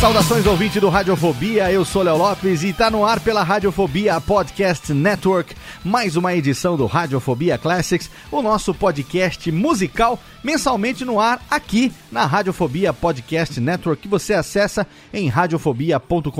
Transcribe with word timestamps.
Saudações 0.00 0.46
ouvinte 0.46 0.80
do 0.80 0.88
Radiofobia, 0.88 1.70
eu 1.70 1.84
sou 1.84 2.02
Léo 2.02 2.16
Lopes 2.16 2.62
e 2.62 2.72
tá 2.72 2.90
no 2.90 3.04
ar 3.04 3.20
pela 3.20 3.42
Radiofobia 3.42 4.18
Podcast 4.18 4.94
Network, 4.94 5.54
mais 5.84 6.16
uma 6.16 6.34
edição 6.34 6.74
do 6.74 6.86
Radiofobia 6.86 7.58
Classics, 7.58 8.10
o 8.32 8.40
nosso 8.40 8.72
podcast 8.72 9.52
musical 9.52 10.18
mensalmente 10.42 11.04
no 11.04 11.20
ar 11.20 11.44
aqui 11.50 11.92
na 12.10 12.24
Radiofobia 12.24 12.94
Podcast 12.94 13.60
Network, 13.60 14.00
que 14.00 14.08
você 14.08 14.32
acessa 14.32 14.86
em 15.12 15.28
radiofobia.com.br 15.28 16.30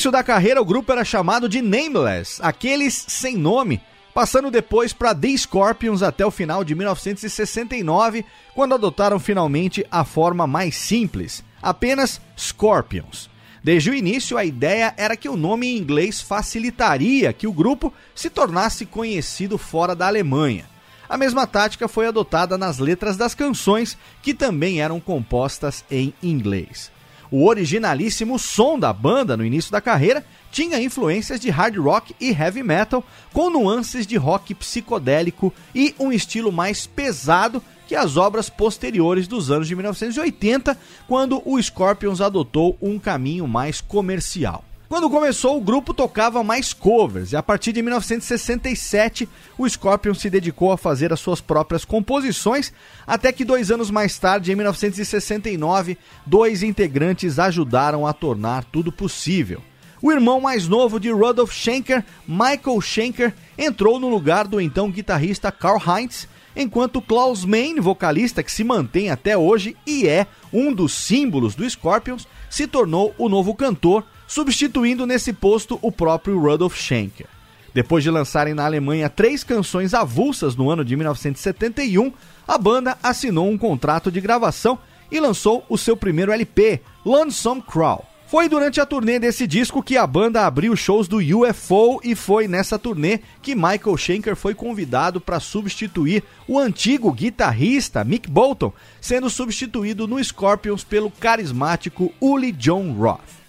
Início 0.00 0.10
da 0.10 0.24
carreira, 0.24 0.62
o 0.62 0.64
grupo 0.64 0.90
era 0.92 1.04
chamado 1.04 1.46
de 1.46 1.60
Nameless, 1.60 2.40
aqueles 2.40 3.04
sem 3.06 3.36
nome, 3.36 3.82
passando 4.14 4.50
depois 4.50 4.94
para 4.94 5.14
The 5.14 5.36
Scorpions 5.36 6.02
até 6.02 6.24
o 6.24 6.30
final 6.30 6.64
de 6.64 6.74
1969, 6.74 8.24
quando 8.54 8.74
adotaram 8.74 9.20
finalmente 9.20 9.86
a 9.90 10.02
forma 10.02 10.46
mais 10.46 10.74
simples, 10.74 11.44
apenas 11.60 12.18
Scorpions. 12.38 13.28
Desde 13.62 13.90
o 13.90 13.94
início, 13.94 14.38
a 14.38 14.44
ideia 14.46 14.94
era 14.96 15.14
que 15.18 15.28
o 15.28 15.36
nome 15.36 15.66
em 15.66 15.76
inglês 15.76 16.18
facilitaria 16.18 17.30
que 17.34 17.46
o 17.46 17.52
grupo 17.52 17.92
se 18.14 18.30
tornasse 18.30 18.86
conhecido 18.86 19.58
fora 19.58 19.94
da 19.94 20.06
Alemanha. 20.06 20.64
A 21.06 21.18
mesma 21.18 21.46
tática 21.46 21.86
foi 21.88 22.06
adotada 22.06 22.56
nas 22.56 22.78
letras 22.78 23.18
das 23.18 23.34
canções, 23.34 23.98
que 24.22 24.32
também 24.32 24.80
eram 24.80 24.98
compostas 24.98 25.84
em 25.90 26.14
inglês. 26.22 26.90
O 27.30 27.46
originalíssimo 27.46 28.38
som 28.38 28.78
da 28.78 28.92
banda 28.92 29.36
no 29.36 29.44
início 29.44 29.70
da 29.70 29.80
carreira 29.80 30.24
tinha 30.50 30.82
influências 30.82 31.38
de 31.38 31.48
hard 31.48 31.76
rock 31.76 32.14
e 32.20 32.30
heavy 32.30 32.62
metal, 32.62 33.04
com 33.32 33.50
nuances 33.50 34.06
de 34.06 34.16
rock 34.16 34.54
psicodélico 34.54 35.52
e 35.74 35.94
um 35.98 36.10
estilo 36.10 36.50
mais 36.50 36.86
pesado 36.86 37.62
que 37.86 37.94
as 37.94 38.16
obras 38.16 38.48
posteriores 38.48 39.28
dos 39.28 39.50
anos 39.50 39.68
de 39.68 39.74
1980, 39.74 40.76
quando 41.06 41.42
o 41.44 41.60
Scorpions 41.60 42.20
adotou 42.20 42.76
um 42.80 42.98
caminho 42.98 43.46
mais 43.46 43.80
comercial. 43.80 44.64
Quando 44.90 45.08
começou, 45.08 45.56
o 45.56 45.60
grupo 45.60 45.94
tocava 45.94 46.42
mais 46.42 46.72
covers, 46.72 47.30
e 47.30 47.36
a 47.36 47.42
partir 47.44 47.72
de 47.72 47.80
1967, 47.80 49.28
o 49.56 49.68
Scorpion 49.68 50.14
se 50.14 50.28
dedicou 50.28 50.72
a 50.72 50.76
fazer 50.76 51.12
as 51.12 51.20
suas 51.20 51.40
próprias 51.40 51.84
composições, 51.84 52.72
até 53.06 53.30
que 53.30 53.44
dois 53.44 53.70
anos 53.70 53.88
mais 53.88 54.18
tarde, 54.18 54.50
em 54.50 54.56
1969, 54.56 55.96
dois 56.26 56.64
integrantes 56.64 57.38
ajudaram 57.38 58.04
a 58.04 58.12
tornar 58.12 58.64
tudo 58.64 58.90
possível. 58.90 59.62
O 60.02 60.10
irmão 60.10 60.40
mais 60.40 60.66
novo 60.66 60.98
de 60.98 61.08
Rudolf 61.08 61.52
Schenker, 61.52 62.04
Michael 62.26 62.80
Schenker, 62.80 63.32
entrou 63.56 64.00
no 64.00 64.08
lugar 64.08 64.48
do 64.48 64.60
então 64.60 64.90
guitarrista 64.90 65.52
Karl 65.52 65.78
Heinz, 65.78 66.26
enquanto 66.56 67.00
Klaus 67.00 67.44
Main, 67.44 67.76
vocalista 67.76 68.42
que 68.42 68.50
se 68.50 68.64
mantém 68.64 69.08
até 69.08 69.38
hoje 69.38 69.76
e 69.86 70.08
é 70.08 70.26
um 70.52 70.72
dos 70.72 70.92
símbolos 70.94 71.54
do 71.54 71.68
Scorpions, 71.70 72.26
se 72.48 72.66
tornou 72.66 73.14
o 73.16 73.28
novo 73.28 73.54
cantor 73.54 74.04
substituindo 74.30 75.08
nesse 75.08 75.32
posto 75.32 75.76
o 75.82 75.90
próprio 75.90 76.38
Rudolf 76.38 76.76
Schenker. 76.76 77.26
Depois 77.74 78.04
de 78.04 78.10
lançarem 78.12 78.54
na 78.54 78.64
Alemanha 78.64 79.10
três 79.10 79.42
canções 79.42 79.92
avulsas 79.92 80.54
no 80.54 80.70
ano 80.70 80.84
de 80.84 80.94
1971, 80.94 82.12
a 82.46 82.56
banda 82.56 82.96
assinou 83.02 83.50
um 83.50 83.58
contrato 83.58 84.08
de 84.08 84.20
gravação 84.20 84.78
e 85.10 85.18
lançou 85.18 85.64
o 85.68 85.76
seu 85.76 85.96
primeiro 85.96 86.30
LP, 86.30 86.80
Lonesome 87.04 87.60
Crawl. 87.60 88.06
Foi 88.28 88.48
durante 88.48 88.80
a 88.80 88.86
turnê 88.86 89.18
desse 89.18 89.48
disco 89.48 89.82
que 89.82 89.96
a 89.96 90.06
banda 90.06 90.46
abriu 90.46 90.76
shows 90.76 91.08
do 91.08 91.16
UFO 91.16 92.00
e 92.04 92.14
foi 92.14 92.46
nessa 92.46 92.78
turnê 92.78 93.18
que 93.42 93.56
Michael 93.56 93.96
Schenker 93.96 94.36
foi 94.36 94.54
convidado 94.54 95.20
para 95.20 95.40
substituir 95.40 96.22
o 96.46 96.56
antigo 96.56 97.10
guitarrista 97.10 98.04
Mick 98.04 98.30
Bolton, 98.30 98.72
sendo 99.00 99.28
substituído 99.28 100.06
no 100.06 100.22
Scorpions 100.22 100.84
pelo 100.84 101.10
carismático 101.10 102.14
Uli 102.20 102.52
John 102.52 102.92
Roth. 102.92 103.39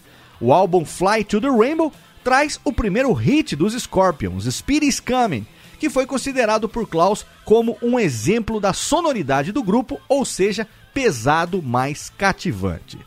O 0.41 0.51
álbum 0.51 0.83
Fly 0.83 1.23
to 1.23 1.39
the 1.39 1.49
Rainbow 1.49 1.93
traz 2.23 2.59
o 2.63 2.73
primeiro 2.73 3.13
hit 3.13 3.55
dos 3.55 3.73
Scorpions, 3.73 4.45
Speed 4.51 4.83
is 4.83 4.99
Coming, 4.99 5.45
que 5.79 5.89
foi 5.89 6.07
considerado 6.07 6.67
por 6.67 6.87
Klaus 6.87 7.25
como 7.45 7.77
um 7.81 7.99
exemplo 7.99 8.59
da 8.59 8.73
sonoridade 8.73 9.51
do 9.51 9.63
grupo, 9.63 10.01
ou 10.09 10.25
seja, 10.25 10.67
pesado 10.93 11.61
mais 11.61 12.11
cativante. 12.17 12.97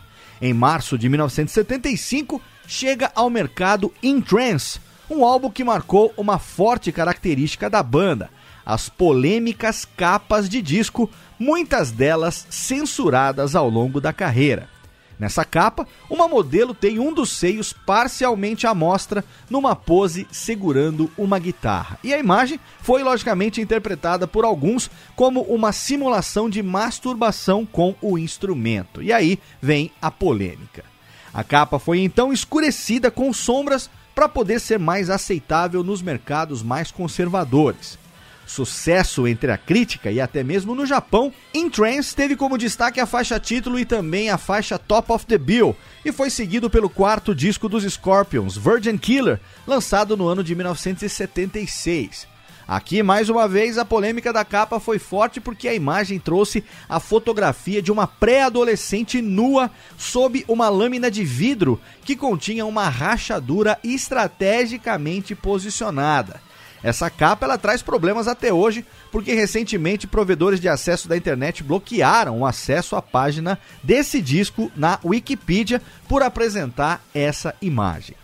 Em 0.40 0.52
março 0.52 0.96
de 0.96 1.08
1975, 1.08 2.40
chega 2.66 3.10
ao 3.14 3.28
mercado 3.28 3.92
In 4.02 4.20
Trance, 4.20 4.80
um 5.10 5.24
álbum 5.24 5.50
que 5.50 5.64
marcou 5.64 6.12
uma 6.16 6.38
forte 6.38 6.92
característica 6.92 7.68
da 7.68 7.82
banda: 7.82 8.30
as 8.64 8.88
polêmicas 8.88 9.84
capas 9.84 10.48
de 10.48 10.62
disco, 10.62 11.10
muitas 11.38 11.90
delas 11.90 12.46
censuradas 12.48 13.54
ao 13.56 13.68
longo 13.68 14.00
da 14.00 14.12
carreira. 14.12 14.73
Nessa 15.18 15.44
capa, 15.44 15.86
uma 16.10 16.26
modelo 16.26 16.74
tem 16.74 16.98
um 16.98 17.12
dos 17.12 17.30
seios 17.30 17.72
parcialmente 17.72 18.66
à 18.66 18.74
mostra 18.74 19.24
numa 19.48 19.76
pose 19.76 20.26
segurando 20.30 21.10
uma 21.16 21.38
guitarra. 21.38 21.98
E 22.02 22.12
a 22.12 22.18
imagem 22.18 22.58
foi 22.80 23.02
logicamente 23.02 23.60
interpretada 23.60 24.26
por 24.26 24.44
alguns 24.44 24.90
como 25.14 25.42
uma 25.42 25.72
simulação 25.72 26.50
de 26.50 26.62
masturbação 26.62 27.64
com 27.64 27.94
o 28.02 28.18
instrumento. 28.18 29.02
E 29.02 29.12
aí 29.12 29.38
vem 29.62 29.90
a 30.02 30.10
polêmica. 30.10 30.84
A 31.32 31.42
capa 31.42 31.78
foi 31.78 32.00
então 32.00 32.32
escurecida 32.32 33.10
com 33.10 33.32
sombras 33.32 33.90
para 34.14 34.28
poder 34.28 34.60
ser 34.60 34.78
mais 34.78 35.10
aceitável 35.10 35.82
nos 35.82 36.00
mercados 36.00 36.62
mais 36.62 36.90
conservadores 36.90 37.98
sucesso 38.46 39.26
entre 39.26 39.50
a 39.50 39.58
crítica 39.58 40.10
e 40.10 40.20
até 40.20 40.42
mesmo 40.42 40.74
no 40.74 40.86
Japão, 40.86 41.32
In 41.52 41.70
Trance 41.70 42.14
teve 42.14 42.36
como 42.36 42.58
destaque 42.58 43.00
a 43.00 43.06
faixa 43.06 43.40
título 43.40 43.78
e 43.78 43.84
também 43.84 44.30
a 44.30 44.38
faixa 44.38 44.78
Top 44.78 45.12
of 45.12 45.26
the 45.26 45.38
Bill, 45.38 45.76
e 46.04 46.12
foi 46.12 46.30
seguido 46.30 46.68
pelo 46.68 46.90
quarto 46.90 47.34
disco 47.34 47.68
dos 47.68 47.84
Scorpions, 47.84 48.56
Virgin 48.56 48.98
Killer, 48.98 49.40
lançado 49.66 50.16
no 50.16 50.26
ano 50.26 50.44
de 50.44 50.54
1976. 50.54 52.34
Aqui, 52.66 53.02
mais 53.02 53.28
uma 53.28 53.46
vez, 53.46 53.76
a 53.76 53.84
polêmica 53.84 54.32
da 54.32 54.42
capa 54.42 54.80
foi 54.80 54.98
forte 54.98 55.38
porque 55.38 55.68
a 55.68 55.74
imagem 55.74 56.18
trouxe 56.18 56.64
a 56.88 56.98
fotografia 56.98 57.82
de 57.82 57.92
uma 57.92 58.06
pré-adolescente 58.06 59.20
nua 59.20 59.70
sob 59.98 60.44
uma 60.48 60.70
lâmina 60.70 61.10
de 61.10 61.22
vidro 61.24 61.78
que 62.04 62.16
continha 62.16 62.64
uma 62.64 62.88
rachadura 62.88 63.78
estrategicamente 63.84 65.34
posicionada. 65.34 66.40
Essa 66.84 67.08
capa 67.08 67.46
ela 67.46 67.56
traz 67.56 67.80
problemas 67.80 68.28
até 68.28 68.52
hoje, 68.52 68.84
porque 69.10 69.32
recentemente 69.32 70.06
provedores 70.06 70.60
de 70.60 70.68
acesso 70.68 71.08
da 71.08 71.16
internet 71.16 71.62
bloquearam 71.62 72.40
o 72.40 72.46
acesso 72.46 72.94
à 72.94 73.00
página 73.00 73.58
desse 73.82 74.20
disco 74.20 74.70
na 74.76 74.98
Wikipedia 75.02 75.80
por 76.06 76.22
apresentar 76.22 77.02
essa 77.14 77.54
imagem. 77.62 78.14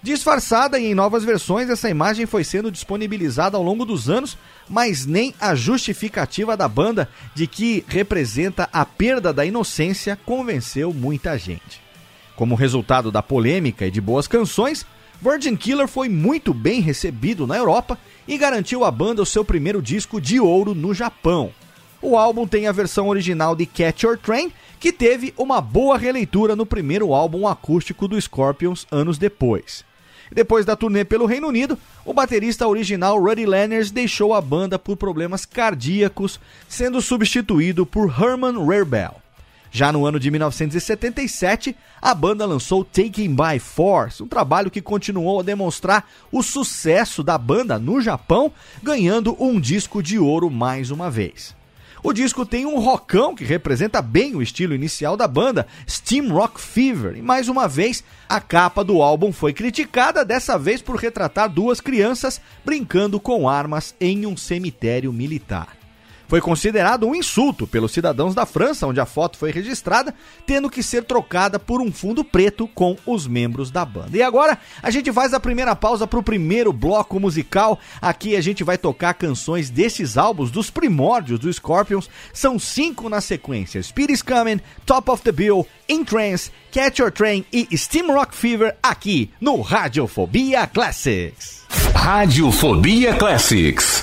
Disfarçada 0.00 0.78
e 0.78 0.84
em 0.84 0.94
novas 0.94 1.24
versões, 1.24 1.68
essa 1.68 1.90
imagem 1.90 2.24
foi 2.24 2.44
sendo 2.44 2.70
disponibilizada 2.70 3.56
ao 3.56 3.62
longo 3.64 3.84
dos 3.84 4.08
anos, 4.08 4.38
mas 4.68 5.04
nem 5.04 5.34
a 5.40 5.56
justificativa 5.56 6.56
da 6.56 6.68
banda 6.68 7.08
de 7.34 7.48
que 7.48 7.84
representa 7.88 8.68
a 8.72 8.84
perda 8.84 9.32
da 9.32 9.44
inocência 9.44 10.16
convenceu 10.24 10.92
muita 10.94 11.36
gente. 11.36 11.80
Como 12.36 12.54
resultado 12.54 13.10
da 13.10 13.22
polêmica 13.22 13.86
e 13.86 13.90
de 13.90 14.00
boas 14.00 14.28
canções, 14.28 14.86
Virgin 15.24 15.56
Killer 15.56 15.88
foi 15.88 16.06
muito 16.06 16.52
bem 16.52 16.82
recebido 16.82 17.46
na 17.46 17.56
Europa 17.56 17.98
e 18.28 18.36
garantiu 18.36 18.84
à 18.84 18.90
banda 18.90 19.22
o 19.22 19.26
seu 19.26 19.42
primeiro 19.42 19.80
disco 19.80 20.20
de 20.20 20.38
ouro 20.38 20.74
no 20.74 20.92
Japão. 20.92 21.50
O 22.02 22.18
álbum 22.18 22.46
tem 22.46 22.66
a 22.66 22.72
versão 22.72 23.08
original 23.08 23.56
de 23.56 23.64
Catch 23.64 24.02
Your 24.02 24.18
Train, 24.18 24.52
que 24.78 24.92
teve 24.92 25.32
uma 25.38 25.62
boa 25.62 25.96
releitura 25.96 26.54
no 26.54 26.66
primeiro 26.66 27.14
álbum 27.14 27.48
acústico 27.48 28.06
do 28.06 28.20
Scorpions 28.20 28.86
anos 28.90 29.16
depois. 29.16 29.82
Depois 30.30 30.66
da 30.66 30.76
turnê 30.76 31.06
pelo 31.06 31.24
Reino 31.24 31.48
Unido, 31.48 31.78
o 32.04 32.12
baterista 32.12 32.68
original 32.68 33.18
Ruddy 33.18 33.46
Lanners 33.46 33.90
deixou 33.90 34.34
a 34.34 34.42
banda 34.42 34.78
por 34.78 34.94
problemas 34.94 35.46
cardíacos, 35.46 36.38
sendo 36.68 37.00
substituído 37.00 37.86
por 37.86 38.10
Herman 38.10 38.62
Rarebell. 38.62 39.23
Já 39.76 39.92
no 39.92 40.06
ano 40.06 40.20
de 40.20 40.30
1977, 40.30 41.74
a 42.00 42.14
banda 42.14 42.46
lançou 42.46 42.84
Taking 42.84 43.34
by 43.34 43.58
Force, 43.58 44.22
um 44.22 44.28
trabalho 44.28 44.70
que 44.70 44.80
continuou 44.80 45.40
a 45.40 45.42
demonstrar 45.42 46.08
o 46.30 46.44
sucesso 46.44 47.24
da 47.24 47.36
banda 47.36 47.76
no 47.76 48.00
Japão, 48.00 48.52
ganhando 48.80 49.36
um 49.36 49.58
disco 49.58 50.00
de 50.00 50.16
ouro 50.16 50.48
mais 50.48 50.92
uma 50.92 51.10
vez. 51.10 51.56
O 52.04 52.12
disco 52.12 52.46
tem 52.46 52.64
um 52.64 52.78
rockão 52.78 53.34
que 53.34 53.42
representa 53.42 54.00
bem 54.00 54.36
o 54.36 54.42
estilo 54.42 54.76
inicial 54.76 55.16
da 55.16 55.26
banda, 55.26 55.66
Steam 55.90 56.32
Rock 56.32 56.60
Fever, 56.60 57.16
e 57.16 57.20
mais 57.20 57.48
uma 57.48 57.66
vez 57.66 58.04
a 58.28 58.40
capa 58.40 58.84
do 58.84 59.02
álbum 59.02 59.32
foi 59.32 59.52
criticada, 59.52 60.24
dessa 60.24 60.56
vez 60.56 60.80
por 60.80 60.94
retratar 60.94 61.48
duas 61.48 61.80
crianças 61.80 62.40
brincando 62.64 63.18
com 63.18 63.48
armas 63.48 63.92
em 64.00 64.24
um 64.24 64.36
cemitério 64.36 65.12
militar 65.12 65.83
foi 66.28 66.40
considerado 66.40 67.06
um 67.06 67.14
insulto 67.14 67.66
pelos 67.66 67.92
cidadãos 67.92 68.34
da 68.34 68.46
França, 68.46 68.86
onde 68.86 69.00
a 69.00 69.06
foto 69.06 69.38
foi 69.38 69.50
registrada, 69.50 70.14
tendo 70.46 70.70
que 70.70 70.82
ser 70.82 71.04
trocada 71.04 71.58
por 71.58 71.80
um 71.80 71.92
fundo 71.92 72.24
preto 72.24 72.66
com 72.68 72.96
os 73.06 73.26
membros 73.26 73.70
da 73.70 73.84
banda. 73.84 74.16
E 74.16 74.22
agora 74.22 74.58
a 74.82 74.90
gente 74.90 75.12
faz 75.12 75.34
a 75.34 75.40
primeira 75.40 75.74
pausa 75.76 76.06
para 76.06 76.18
o 76.18 76.22
primeiro 76.22 76.72
bloco 76.72 77.20
musical. 77.20 77.78
Aqui 78.00 78.36
a 78.36 78.40
gente 78.40 78.64
vai 78.64 78.78
tocar 78.78 79.14
canções 79.14 79.70
desses 79.70 80.16
álbuns, 80.16 80.50
dos 80.50 80.70
primórdios 80.70 81.38
do 81.38 81.52
Scorpions. 81.52 82.08
São 82.32 82.58
cinco 82.58 83.08
na 83.08 83.20
sequência: 83.20 83.82
Speed 83.82 84.10
is 84.10 84.22
Coming, 84.22 84.60
Top 84.86 85.10
of 85.10 85.22
the 85.22 85.32
Bill, 85.32 85.66
In 85.88 86.04
Trance, 86.04 86.50
Catch 86.72 86.98
Your 86.98 87.10
Train 87.10 87.44
e 87.52 87.76
Steam 87.76 88.12
Rock 88.12 88.34
Fever 88.34 88.76
aqui 88.82 89.30
no 89.40 89.60
Radiofobia 89.60 90.66
Classics. 90.66 91.64
Radiofobia 91.94 93.14
Classics. 93.14 94.02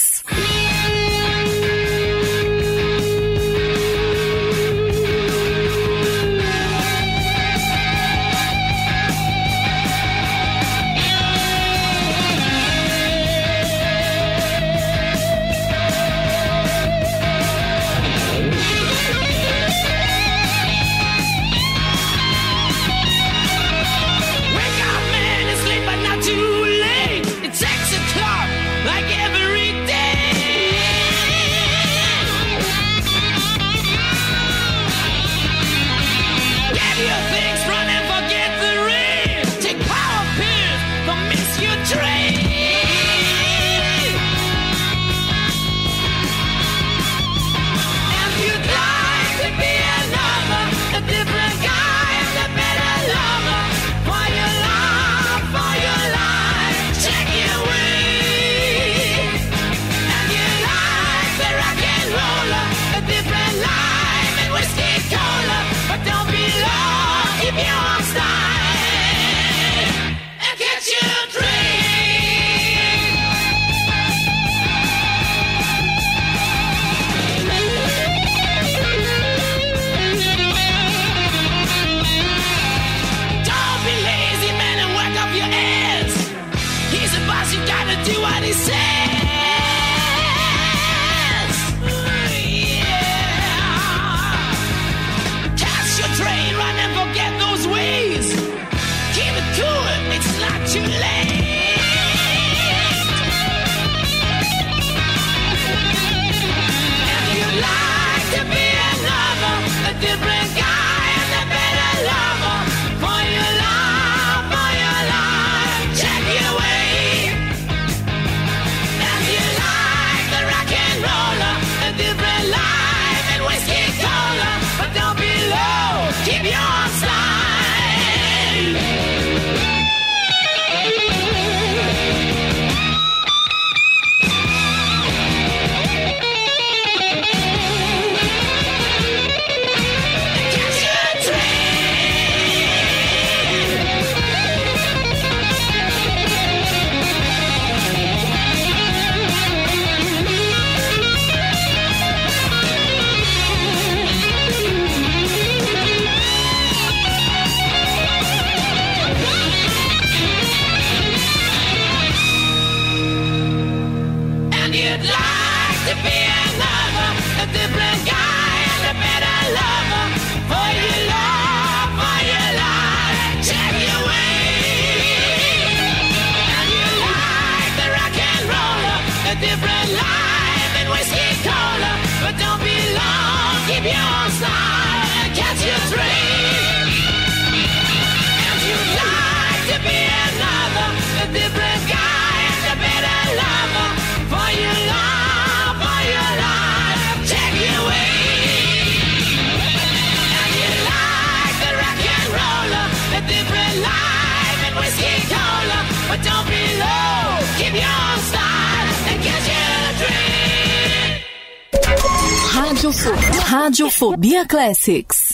Radiofobia 214.01 214.47
Classics. 214.47 215.30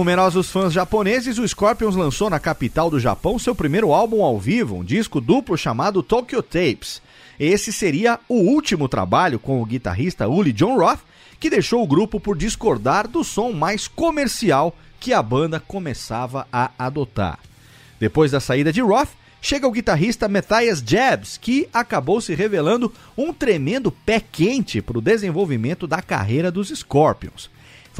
Numerosos 0.00 0.50
fãs 0.50 0.72
japoneses, 0.72 1.36
o 1.36 1.46
Scorpions 1.46 1.94
lançou 1.94 2.30
na 2.30 2.40
capital 2.40 2.88
do 2.88 2.98
Japão 2.98 3.38
seu 3.38 3.54
primeiro 3.54 3.92
álbum 3.92 4.22
ao 4.22 4.38
vivo, 4.38 4.76
um 4.76 4.82
disco 4.82 5.20
duplo 5.20 5.58
chamado 5.58 6.02
Tokyo 6.02 6.42
Tapes. 6.42 7.02
Esse 7.38 7.70
seria 7.70 8.18
o 8.26 8.36
último 8.36 8.88
trabalho 8.88 9.38
com 9.38 9.60
o 9.60 9.66
guitarrista 9.66 10.26
Uli 10.26 10.54
John 10.54 10.78
Roth, 10.78 11.00
que 11.38 11.50
deixou 11.50 11.82
o 11.82 11.86
grupo 11.86 12.18
por 12.18 12.34
discordar 12.34 13.06
do 13.06 13.22
som 13.22 13.52
mais 13.52 13.86
comercial 13.86 14.74
que 14.98 15.12
a 15.12 15.22
banda 15.22 15.60
começava 15.60 16.46
a 16.50 16.70
adotar. 16.78 17.38
Depois 17.98 18.30
da 18.30 18.40
saída 18.40 18.72
de 18.72 18.80
Roth, 18.80 19.10
chega 19.42 19.68
o 19.68 19.72
guitarrista 19.72 20.28
Matthias 20.28 20.82
Jabs, 20.82 21.36
que 21.36 21.68
acabou 21.74 22.22
se 22.22 22.34
revelando 22.34 22.90
um 23.18 23.34
tremendo 23.34 23.92
pé 23.92 24.18
quente 24.18 24.80
para 24.80 24.96
o 24.96 25.02
desenvolvimento 25.02 25.86
da 25.86 26.00
carreira 26.00 26.50
dos 26.50 26.70
Scorpions. 26.70 27.50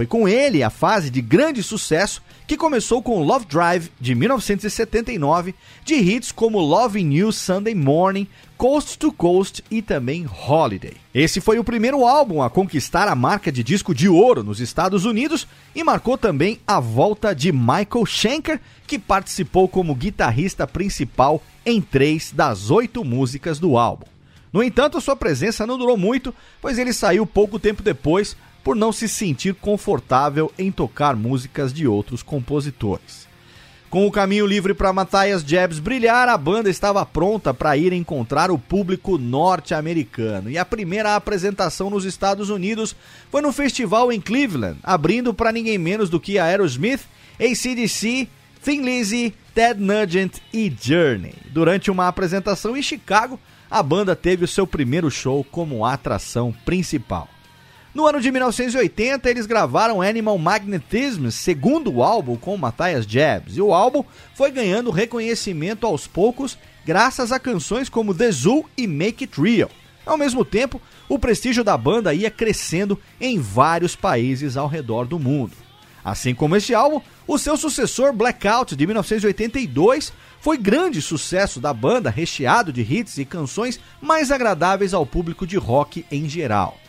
Foi 0.01 0.07
com 0.07 0.27
ele 0.27 0.63
a 0.63 0.71
fase 0.71 1.11
de 1.11 1.21
grande 1.21 1.63
sucesso 1.63 2.23
que 2.47 2.57
começou 2.57 3.03
com 3.03 3.23
Love 3.23 3.45
Drive 3.45 3.91
de 4.01 4.15
1979, 4.15 5.55
de 5.85 5.95
hits 5.95 6.33
como 6.33 6.59
Love 6.59 6.99
You 7.01 7.31
Sunday 7.31 7.75
Morning, 7.75 8.27
Coast 8.57 8.99
to 8.99 9.13
Coast 9.13 9.63
e 9.71 9.83
também 9.83 10.27
Holiday. 10.27 10.95
Esse 11.13 11.39
foi 11.39 11.59
o 11.59 11.65
primeiro 11.65 12.07
álbum 12.07 12.41
a 12.41 12.49
conquistar 12.49 13.09
a 13.09 13.15
marca 13.15 13.53
de 13.53 13.63
disco 13.63 13.95
de 13.95 14.09
ouro 14.09 14.43
nos 14.43 14.59
Estados 14.59 15.05
Unidos 15.05 15.47
e 15.75 15.85
marcou 15.85 16.17
também 16.17 16.59
a 16.67 16.81
volta 16.81 17.35
de 17.35 17.53
Michael 17.53 18.07
Schenker, 18.07 18.59
que 18.87 18.99
participou 18.99 19.69
como 19.69 19.95
guitarrista 19.95 20.67
principal 20.67 21.43
em 21.67 21.79
três 21.79 22.33
das 22.33 22.71
oito 22.71 23.05
músicas 23.05 23.59
do 23.59 23.77
álbum. 23.77 24.07
No 24.51 24.63
entanto, 24.63 24.99
sua 25.01 25.15
presença 25.15 25.67
não 25.67 25.77
durou 25.77 25.99
muito, 25.99 26.35
pois 26.59 26.79
ele 26.79 26.95
saiu 26.95 27.27
pouco 27.27 27.59
tempo 27.59 27.83
depois 27.83 28.35
por 28.63 28.77
não 28.77 28.93
se 28.93 29.09
sentir 29.09 29.55
confortável 29.55 30.53
em 30.59 30.71
tocar 30.71 31.17
músicas 31.17 31.73
de 31.73 31.87
outros 31.87 32.23
compositores. 32.23 33.31
Com 33.91 34.07
o 34.07 34.13
caminho 34.13 34.47
livre 34.47 34.73
para 34.73 34.93
Matthias 34.93 35.43
Jebs 35.43 35.81
brilhar, 35.81 36.29
a 36.29 36.39
banda 36.39 36.71
estava 36.71 37.05
pronta 37.05 37.53
para 37.53 37.77
ir 37.77 37.93
encontrar 37.93 38.49
o 38.49 38.57
público 38.57 39.19
norte-americano. 39.19 40.49
E 40.49 40.57
a 40.57 40.65
primeira 40.65 41.17
apresentação 41.17 41.91
nos 41.91 42.05
Estados 42.05 42.51
Unidos 42.51 42.95
foi 43.33 43.43
no 43.43 43.53
festival 43.53 44.13
em 44.13 44.21
Cleveland, 44.21 44.79
abrindo 44.81 45.35
para 45.35 45.51
ninguém 45.51 45.77
menos 45.77 46.09
do 46.09 46.21
que 46.21 46.39
Aerosmith, 46.39 47.01
ACDC, 47.41 48.29
Thin 48.63 48.83
Lizzy, 48.83 49.35
Ted 49.53 49.81
Nugent 49.81 50.37
e 50.55 50.73
Journey. 50.81 51.35
Durante 51.47 51.91
uma 51.91 52.07
apresentação 52.07 52.77
em 52.77 52.83
Chicago, 52.83 53.41
a 53.69 53.83
banda 53.83 54.15
teve 54.15 54.45
o 54.45 54.49
seu 54.49 54.69
primeiro 54.69 55.11
show 55.11 55.43
como 55.43 55.85
atração 55.85 56.55
principal. 56.65 57.29
No 57.93 58.07
ano 58.07 58.21
de 58.21 58.31
1980, 58.31 59.29
eles 59.29 59.47
gravaram 59.47 60.01
Animal 60.01 60.39
Magnetism, 60.39 61.29
segundo 61.31 62.05
álbum 62.05 62.37
com 62.37 62.57
Matthias 62.57 63.05
Jabs, 63.05 63.57
e 63.57 63.61
o 63.61 63.75
álbum 63.75 64.05
foi 64.33 64.53
ganhando 64.53 64.93
reconhecimento 64.93 65.85
aos 65.85 66.07
poucos 66.07 66.57
graças 66.87 67.33
a 67.33 67.41
canções 67.41 67.89
como 67.89 68.15
The 68.15 68.31
Zoo 68.31 68.65
e 68.77 68.87
Make 68.87 69.25
It 69.25 69.41
Real. 69.41 69.71
Ao 70.07 70.17
mesmo 70.17 70.45
tempo, 70.45 70.81
o 71.09 71.19
prestígio 71.19 71.65
da 71.65 71.77
banda 71.77 72.15
ia 72.15 72.31
crescendo 72.31 72.99
em 73.21 73.41
vários 73.41 73.97
países 73.97 74.57
ao 74.57 74.69
redor 74.69 75.05
do 75.05 75.19
mundo. 75.19 75.57
Assim 76.05 76.33
como 76.33 76.57
este 76.57 76.73
álbum, 76.73 77.01
o 77.27 77.39
seu 77.39 77.57
sucessor 77.57 78.13
Blackout 78.13 78.75
de 78.75 78.87
1982 78.87 80.13
foi 80.41 80.57
grande 80.57 81.03
sucesso 81.03 81.61
da 81.61 81.75
banda, 81.75 82.09
recheado 82.09 82.73
de 82.73 82.81
hits 82.83 83.19
e 83.19 83.25
canções 83.25 83.81
mais 84.01 84.31
agradáveis 84.31 84.95
ao 84.95 85.05
público 85.05 85.45
de 85.45 85.57
rock 85.57 86.07
em 86.11 86.29
geral. 86.29 86.80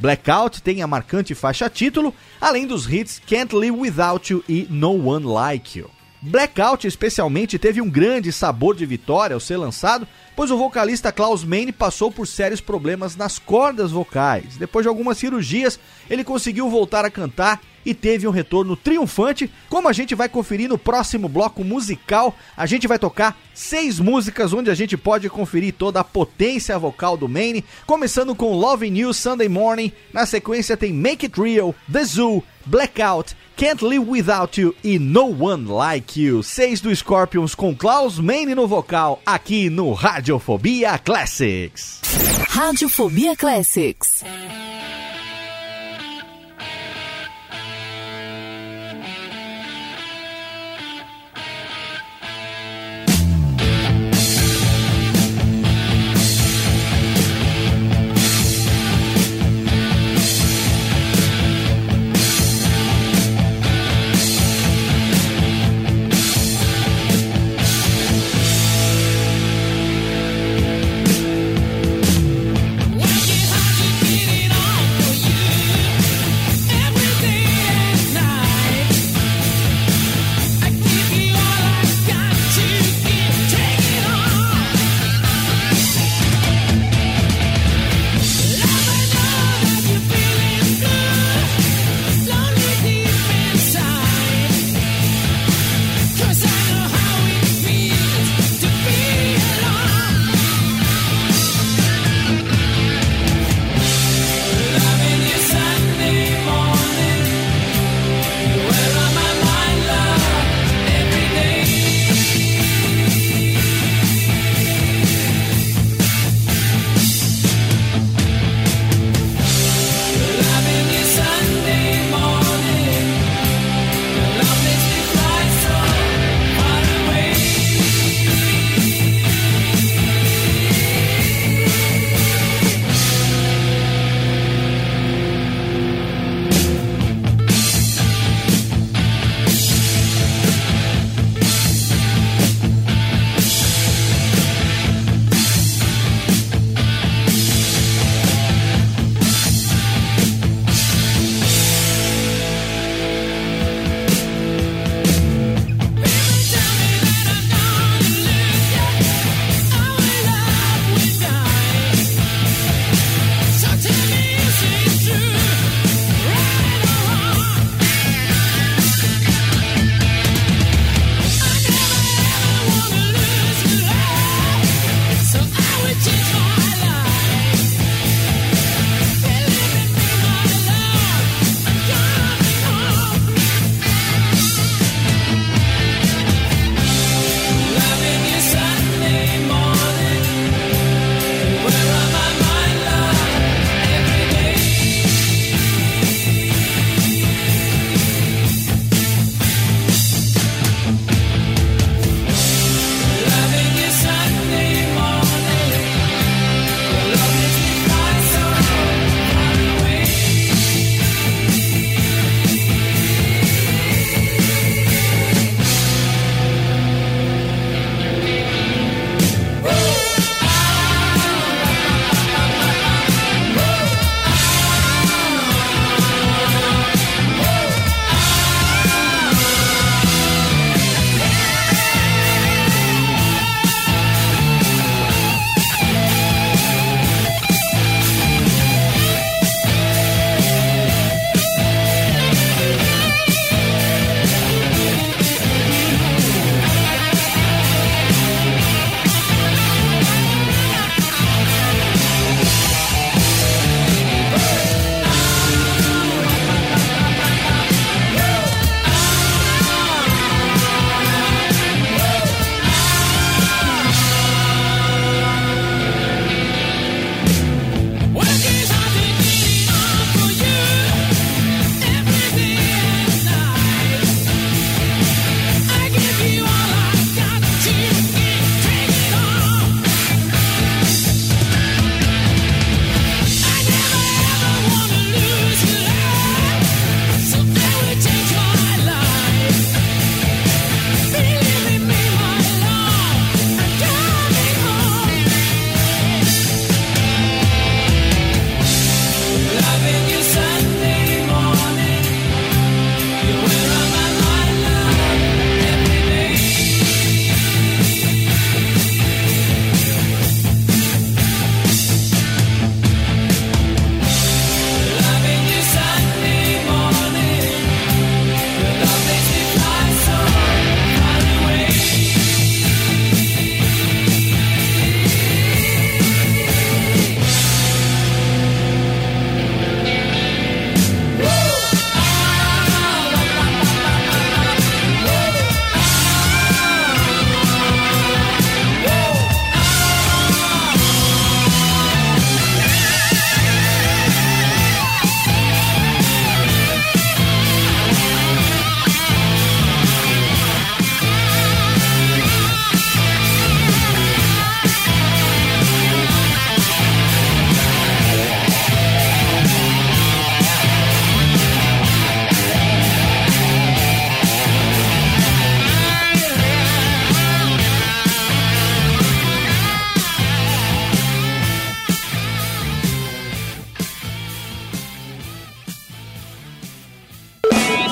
Blackout 0.00 0.62
tem 0.62 0.80
a 0.80 0.86
marcante 0.86 1.34
faixa 1.34 1.68
título, 1.68 2.14
além 2.40 2.66
dos 2.66 2.90
hits 2.90 3.20
Can't 3.26 3.54
Live 3.54 3.76
Without 3.76 4.32
You 4.32 4.42
e 4.48 4.66
No 4.70 4.92
One 4.92 5.26
Like 5.26 5.78
You. 5.78 5.90
Blackout 6.22 6.86
especialmente 6.86 7.58
teve 7.58 7.82
um 7.82 7.90
grande 7.90 8.32
sabor 8.32 8.74
de 8.74 8.86
vitória 8.86 9.34
ao 9.34 9.40
ser 9.40 9.58
lançado, 9.58 10.08
pois 10.34 10.50
o 10.50 10.56
vocalista 10.56 11.12
Klaus 11.12 11.44
Meine 11.44 11.70
passou 11.70 12.10
por 12.10 12.26
sérios 12.26 12.62
problemas 12.62 13.14
nas 13.14 13.38
cordas 13.38 13.90
vocais. 13.90 14.56
Depois 14.56 14.84
de 14.84 14.88
algumas 14.88 15.18
cirurgias, 15.18 15.78
ele 16.08 16.24
conseguiu 16.24 16.70
voltar 16.70 17.04
a 17.04 17.10
cantar 17.10 17.60
e 17.84 17.94
teve 17.94 18.26
um 18.26 18.30
retorno 18.30 18.76
triunfante, 18.76 19.50
como 19.68 19.88
a 19.88 19.92
gente 19.92 20.14
vai 20.14 20.28
conferir 20.28 20.68
no 20.68 20.78
próximo 20.78 21.28
bloco 21.28 21.64
musical. 21.64 22.34
A 22.56 22.66
gente 22.66 22.86
vai 22.86 22.98
tocar 22.98 23.38
seis 23.54 23.98
músicas 23.98 24.52
onde 24.52 24.70
a 24.70 24.74
gente 24.74 24.96
pode 24.96 25.28
conferir 25.28 25.74
toda 25.74 26.00
a 26.00 26.04
potência 26.04 26.78
vocal 26.78 27.16
do 27.16 27.28
Maine, 27.28 27.64
começando 27.86 28.34
com 28.34 28.54
Loving 28.54 28.98
You 28.98 29.12
Sunday 29.12 29.48
Morning, 29.48 29.92
na 30.12 30.26
sequência 30.26 30.76
tem 30.76 30.92
Make 30.92 31.26
It 31.26 31.40
Real, 31.40 31.74
The 31.90 32.04
Zoo, 32.04 32.42
Blackout, 32.66 33.34
Can't 33.56 33.84
Live 33.84 34.06
Without 34.08 34.60
You 34.60 34.74
e 34.82 34.98
No 34.98 35.44
One 35.44 35.66
Like 35.66 36.20
You. 36.20 36.42
Seis 36.42 36.80
do 36.80 36.94
Scorpions 36.94 37.54
com 37.54 37.74
Klaus 37.74 38.18
Maine 38.18 38.54
no 38.54 38.66
vocal, 38.66 39.20
aqui 39.24 39.68
no 39.68 39.92
Radiofobia 39.92 40.98
Classics. 40.98 42.00
Radiofobia 42.48 43.36
Classics. 43.36 44.24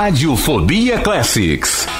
Radiofobia 0.00 1.02
Classics. 1.02 1.99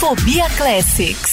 Fobia 0.00 0.48
Classics. 0.56 1.29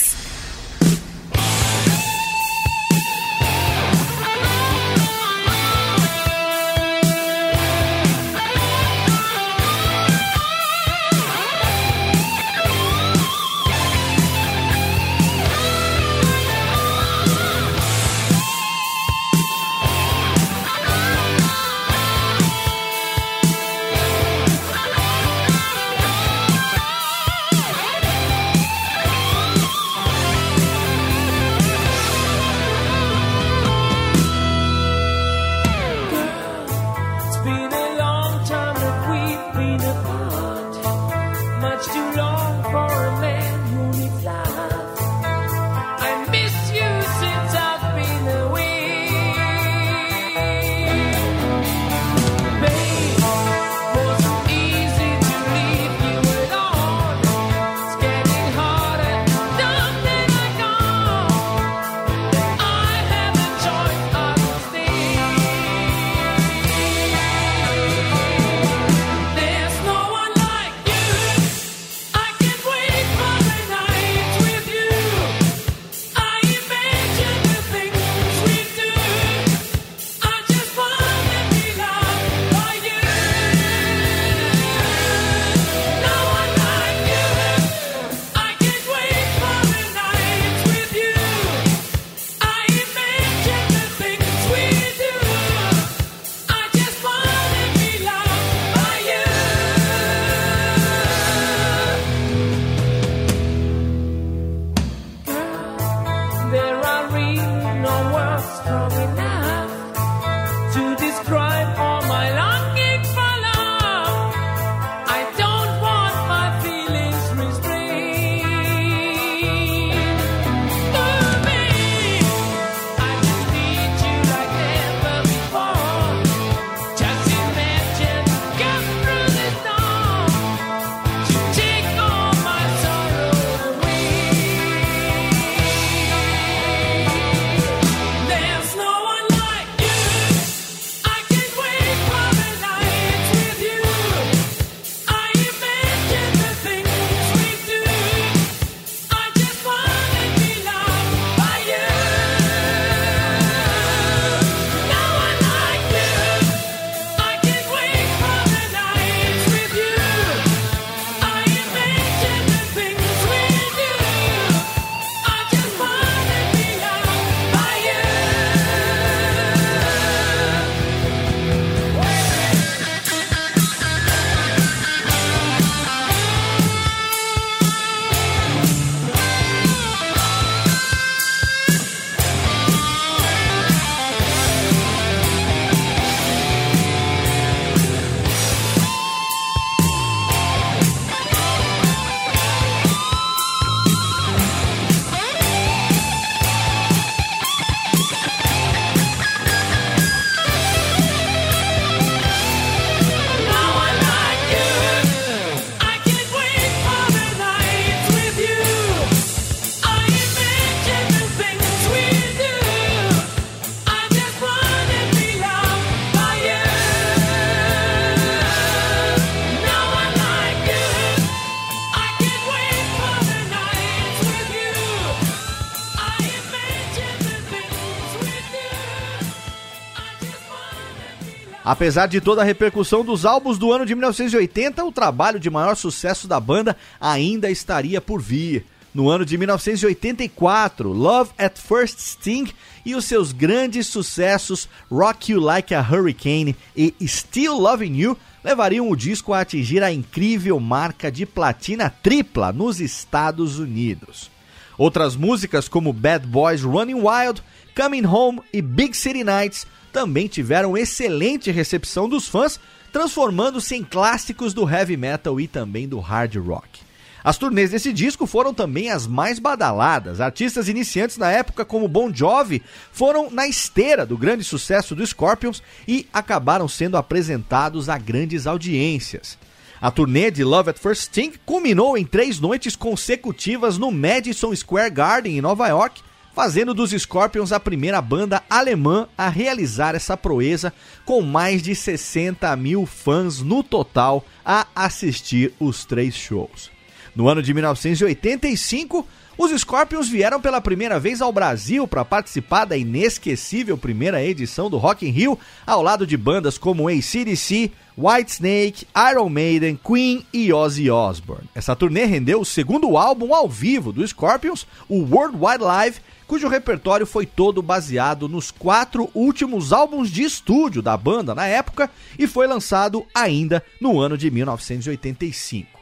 Apesar 231.78 232.08
de 232.08 232.20
toda 232.20 232.42
a 232.42 232.44
repercussão 232.44 233.06
dos 233.06 233.24
álbuns 233.24 233.60
do 233.60 233.72
ano 233.72 233.86
de 233.86 233.94
1980, 233.94 234.84
o 234.84 234.92
trabalho 234.92 235.40
de 235.40 235.48
maior 235.48 235.76
sucesso 235.76 236.28
da 236.28 236.40
banda 236.40 236.76
ainda 237.00 237.52
estaria 237.52 238.02
por 238.02 238.20
vir. 238.20 238.66
No 238.96 239.12
ano 239.12 239.24
de 239.24 239.38
1984, 239.38 240.92
Love 240.92 241.30
at 241.38 241.60
First 241.60 242.00
Sting 242.00 242.52
e 242.84 242.96
os 242.96 243.06
seus 243.06 243.32
grandes 243.32 243.86
sucessos 243.86 244.68
Rock 244.90 245.32
You 245.32 245.40
Like 245.40 245.76
a 245.76 245.80
Hurricane 245.80 246.56
e 246.76 246.96
Still 247.08 247.60
Loving 247.60 247.96
You 247.96 248.18
levariam 248.44 248.90
o 248.90 248.96
disco 248.96 249.32
a 249.32 249.42
atingir 249.42 249.84
a 249.84 249.94
incrível 249.94 250.60
marca 250.60 251.12
de 251.12 251.28
platina 251.28 251.92
tripla 251.92 252.52
nos 252.52 252.80
Estados 252.80 253.60
Unidos. 253.60 254.32
Outras 254.80 255.16
músicas 255.16 255.68
como 255.68 255.94
Bad 255.94 256.26
Boys 256.26 256.64
Running 256.64 257.04
Wild, 257.04 257.44
Coming 257.76 258.06
Home 258.08 258.42
e 258.52 258.64
Big 258.64 258.98
City 258.98 259.24
Nights 259.24 259.68
também 259.92 260.28
tiveram 260.28 260.78
excelente 260.78 261.52
recepção 261.52 262.08
dos 262.08 262.28
fãs, 262.28 262.60
transformando-se 262.92 263.76
em 263.76 263.84
clássicos 263.84 264.54
do 264.54 264.70
heavy 264.70 264.98
metal 264.98 265.40
e 265.40 265.48
também 265.48 265.88
do 265.88 266.00
hard 266.00 266.36
rock. 266.38 266.88
As 267.24 267.38
turnês 267.38 267.72
desse 267.72 267.92
disco 267.92 268.26
foram 268.26 268.54
também 268.54 268.90
as 268.90 269.06
mais 269.06 269.38
badaladas. 269.38 270.22
Artistas 270.22 270.70
iniciantes 270.70 271.18
na 271.18 271.30
época, 271.30 271.66
como 271.66 271.88
Bon 271.88 272.14
Jovi, 272.14 272.64
foram 272.92 273.30
na 273.30 273.46
esteira 273.46 274.06
do 274.06 274.18
grande 274.18 274.46
sucesso 274.46 274.96
do 274.96 275.06
Scorpions 275.06 275.62
e 275.86 276.08
acabaram 276.14 276.70
sendo 276.70 276.96
apresentados 276.96 277.90
a 277.90 277.98
grandes 277.98 278.48
audiências. 278.48 279.38
A 279.82 279.92
turnê 279.92 280.32
de 280.32 280.44
Love 280.44 280.70
at 280.70 280.80
First 280.80 281.04
Sting 281.04 281.34
culminou 281.46 281.98
em 281.98 282.06
três 282.06 282.40
noites 282.40 282.76
consecutivas 282.76 283.78
no 283.78 283.92
Madison 283.92 284.56
Square 284.56 284.92
Garden, 284.92 285.38
em 285.38 285.42
Nova 285.42 285.68
York, 285.68 286.02
fazendo 286.38 286.72
dos 286.72 286.92
Scorpions 286.92 287.52
a 287.52 287.60
primeira 287.60 288.00
banda 288.00 288.44
alemã 288.48 289.08
a 289.18 289.28
realizar 289.28 289.96
essa 289.96 290.16
proeza, 290.16 290.72
com 291.04 291.24
mais 291.24 291.64
de 291.64 291.74
60 291.74 292.56
mil 292.56 292.86
fãs 292.86 293.42
no 293.42 293.64
total 293.64 294.24
a 294.46 294.68
assistir 294.76 295.52
os 295.60 295.84
três 295.84 296.14
shows. 296.14 296.70
No 297.16 297.28
ano 297.28 297.42
de 297.42 297.52
1985, 297.56 299.04
os 299.36 299.50
Scorpions 299.60 300.08
vieram 300.10 300.40
pela 300.40 300.62
primeira 300.62 301.00
vez 301.00 301.24
ao 301.24 301.34
Brasil 301.34 301.88
para 301.88 302.06
participar 302.06 302.66
da 302.66 302.78
inesquecível 302.78 303.76
primeira 303.76 304.24
edição 304.24 304.70
do 304.70 304.78
Rock 304.78 305.08
in 305.08 305.12
Rio, 305.12 305.40
ao 305.66 305.82
lado 305.82 306.06
de 306.06 306.16
bandas 306.16 306.56
como 306.56 306.88
AC/DC, 306.88 307.72
Whitesnake, 307.98 308.86
Iron 309.12 309.30
Maiden, 309.30 309.80
Queen 309.84 310.24
e 310.32 310.54
Ozzy 310.54 310.92
Osbourne. 310.92 311.50
Essa 311.56 311.76
turnê 311.76 312.06
rendeu 312.06 312.42
o 312.42 312.46
segundo 312.46 312.96
álbum 312.96 313.34
ao 313.34 313.50
vivo 313.50 313.92
do 313.92 314.08
Scorpions, 314.08 314.68
o 314.88 315.00
World 315.00 315.36
Wide 315.36 315.64
Live, 315.64 316.00
cujo 316.28 316.48
repertório 316.48 317.08
foi 317.08 317.26
todo 317.26 317.62
baseado 317.62 318.28
nos 318.28 318.52
quatro 318.52 319.10
últimos 319.16 319.72
álbuns 319.72 320.12
de 320.12 320.24
estúdio 320.24 320.82
da 320.82 320.98
banda 320.98 321.34
na 321.34 321.48
época 321.48 321.90
e 322.20 322.28
foi 322.28 322.46
lançado 322.46 323.06
ainda 323.16 323.64
no 323.80 324.00
ano 324.00 324.18
de 324.18 324.30
1985. 324.30 325.78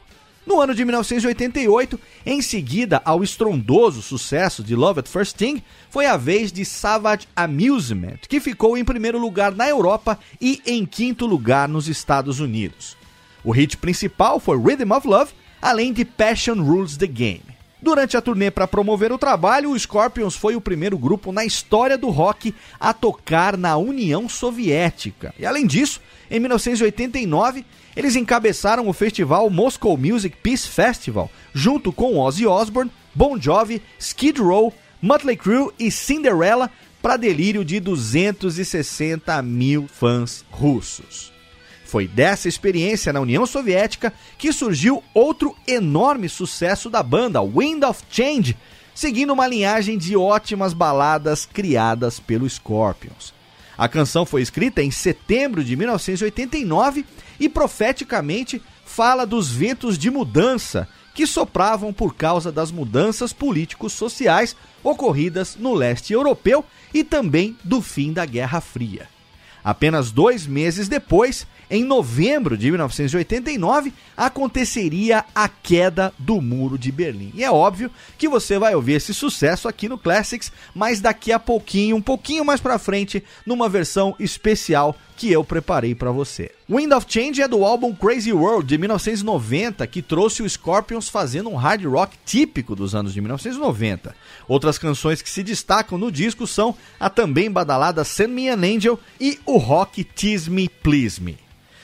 No 0.46 0.60
ano 0.60 0.76
de 0.76 0.84
1988, 0.84 1.98
em 2.24 2.40
seguida 2.40 3.02
ao 3.04 3.24
estrondoso 3.24 4.00
sucesso 4.00 4.62
de 4.62 4.76
Love 4.76 5.00
at 5.00 5.08
First 5.08 5.32
Sting, 5.32 5.60
foi 5.90 6.06
a 6.06 6.16
vez 6.16 6.52
de 6.52 6.64
Savage 6.64 7.26
Amusement, 7.34 8.18
que 8.28 8.38
ficou 8.38 8.78
em 8.78 8.84
primeiro 8.84 9.18
lugar 9.18 9.52
na 9.52 9.68
Europa 9.68 10.16
e 10.40 10.62
em 10.64 10.86
quinto 10.86 11.26
lugar 11.26 11.68
nos 11.68 11.88
Estados 11.88 12.38
Unidos. 12.38 12.96
O 13.42 13.50
hit 13.50 13.76
principal 13.76 14.38
foi 14.38 14.56
Rhythm 14.56 14.92
of 14.92 15.08
Love, 15.08 15.32
além 15.60 15.92
de 15.92 16.04
Passion 16.04 16.62
Rules 16.62 16.96
the 16.96 17.08
Game. 17.08 17.55
Durante 17.86 18.16
a 18.16 18.20
turnê 18.20 18.50
para 18.50 18.66
promover 18.66 19.12
o 19.12 19.16
trabalho, 19.16 19.70
o 19.70 19.78
Scorpions 19.78 20.34
foi 20.34 20.56
o 20.56 20.60
primeiro 20.60 20.98
grupo 20.98 21.30
na 21.30 21.44
história 21.44 21.96
do 21.96 22.10
rock 22.10 22.52
a 22.80 22.92
tocar 22.92 23.56
na 23.56 23.76
União 23.76 24.28
Soviética. 24.28 25.32
E 25.38 25.46
além 25.46 25.64
disso, 25.64 26.00
em 26.28 26.40
1989, 26.40 27.64
eles 27.94 28.16
encabeçaram 28.16 28.88
o 28.88 28.92
festival 28.92 29.48
Moscow 29.48 29.96
Music 29.96 30.36
Peace 30.42 30.66
Festival, 30.66 31.30
junto 31.54 31.92
com 31.92 32.18
Ozzy 32.18 32.44
Osbourne, 32.44 32.90
Bon 33.14 33.40
Jovi, 33.40 33.80
Skid 34.00 34.40
Row, 34.40 34.74
Mötley 35.00 35.36
Crüe 35.36 35.70
e 35.78 35.88
Cinderella, 35.88 36.68
para 37.00 37.16
delírio 37.16 37.64
de 37.64 37.78
260 37.78 39.40
mil 39.42 39.86
fãs 39.86 40.44
russos. 40.50 41.35
Foi 41.86 42.08
dessa 42.08 42.48
experiência 42.48 43.12
na 43.12 43.20
União 43.20 43.46
Soviética 43.46 44.12
que 44.36 44.52
surgiu 44.52 45.04
outro 45.14 45.56
enorme 45.68 46.28
sucesso 46.28 46.90
da 46.90 47.00
banda, 47.00 47.40
Wind 47.40 47.84
of 47.84 48.02
Change, 48.10 48.56
seguindo 48.92 49.32
uma 49.32 49.46
linhagem 49.46 49.96
de 49.96 50.16
ótimas 50.16 50.72
baladas 50.72 51.46
criadas 51.46 52.18
pelo 52.18 52.48
Scorpions. 52.50 53.32
A 53.78 53.88
canção 53.88 54.26
foi 54.26 54.42
escrita 54.42 54.82
em 54.82 54.90
setembro 54.90 55.62
de 55.62 55.76
1989 55.76 57.04
e 57.38 57.48
profeticamente 57.48 58.60
fala 58.84 59.24
dos 59.24 59.48
ventos 59.52 59.96
de 59.96 60.10
mudança 60.10 60.88
que 61.14 61.24
sopravam 61.24 61.92
por 61.92 62.16
causa 62.16 62.50
das 62.50 62.72
mudanças 62.72 63.32
políticos 63.32 63.92
sociais 63.92 64.56
ocorridas 64.82 65.56
no 65.56 65.72
leste 65.72 66.12
europeu 66.12 66.64
e 66.92 67.04
também 67.04 67.56
do 67.62 67.80
fim 67.80 68.12
da 68.12 68.26
Guerra 68.26 68.60
Fria. 68.60 69.15
Apenas 69.66 70.12
dois 70.12 70.46
meses 70.46 70.86
depois, 70.86 71.44
em 71.68 71.82
novembro 71.82 72.56
de 72.56 72.70
1989, 72.70 73.92
aconteceria 74.16 75.24
a 75.34 75.48
queda 75.48 76.14
do 76.16 76.40
Muro 76.40 76.78
de 76.78 76.92
Berlim. 76.92 77.32
E 77.34 77.42
é 77.42 77.50
óbvio 77.50 77.90
que 78.16 78.28
você 78.28 78.60
vai 78.60 78.76
ouvir 78.76 78.92
esse 78.92 79.12
sucesso 79.12 79.66
aqui 79.66 79.88
no 79.88 79.98
Classics, 79.98 80.52
mas 80.72 81.00
daqui 81.00 81.32
a 81.32 81.40
pouquinho, 81.40 81.96
um 81.96 82.00
pouquinho 82.00 82.44
mais 82.44 82.60
pra 82.60 82.78
frente, 82.78 83.24
numa 83.44 83.68
versão 83.68 84.14
especial 84.20 84.94
que 85.16 85.32
eu 85.32 85.42
preparei 85.42 85.94
para 85.94 86.10
você. 86.10 86.50
Wind 86.68 86.92
of 86.92 87.06
Change 87.08 87.40
é 87.40 87.48
do 87.48 87.64
álbum 87.64 87.94
Crazy 87.94 88.32
World 88.32 88.68
de 88.68 88.76
1990, 88.76 89.86
que 89.86 90.02
trouxe 90.02 90.42
o 90.42 90.48
Scorpions 90.48 91.08
fazendo 91.08 91.48
um 91.48 91.56
hard 91.56 91.84
rock 91.86 92.16
típico 92.24 92.76
dos 92.76 92.94
anos 92.94 93.14
de 93.14 93.20
1990. 93.20 94.14
Outras 94.46 94.76
canções 94.76 95.22
que 95.22 95.30
se 95.30 95.42
destacam 95.42 95.96
no 95.96 96.12
disco 96.12 96.46
são 96.46 96.76
a 97.00 97.08
também 97.08 97.50
badalada 97.50 98.04
Send 98.04 98.32
Me 98.32 98.48
an 98.48 98.58
Angel 98.58 99.00
e 99.18 99.38
o 99.46 99.56
rock 99.56 100.04
Tease 100.04 100.50
Me 100.50 100.68
Please 100.68 101.22
Me. 101.22 101.38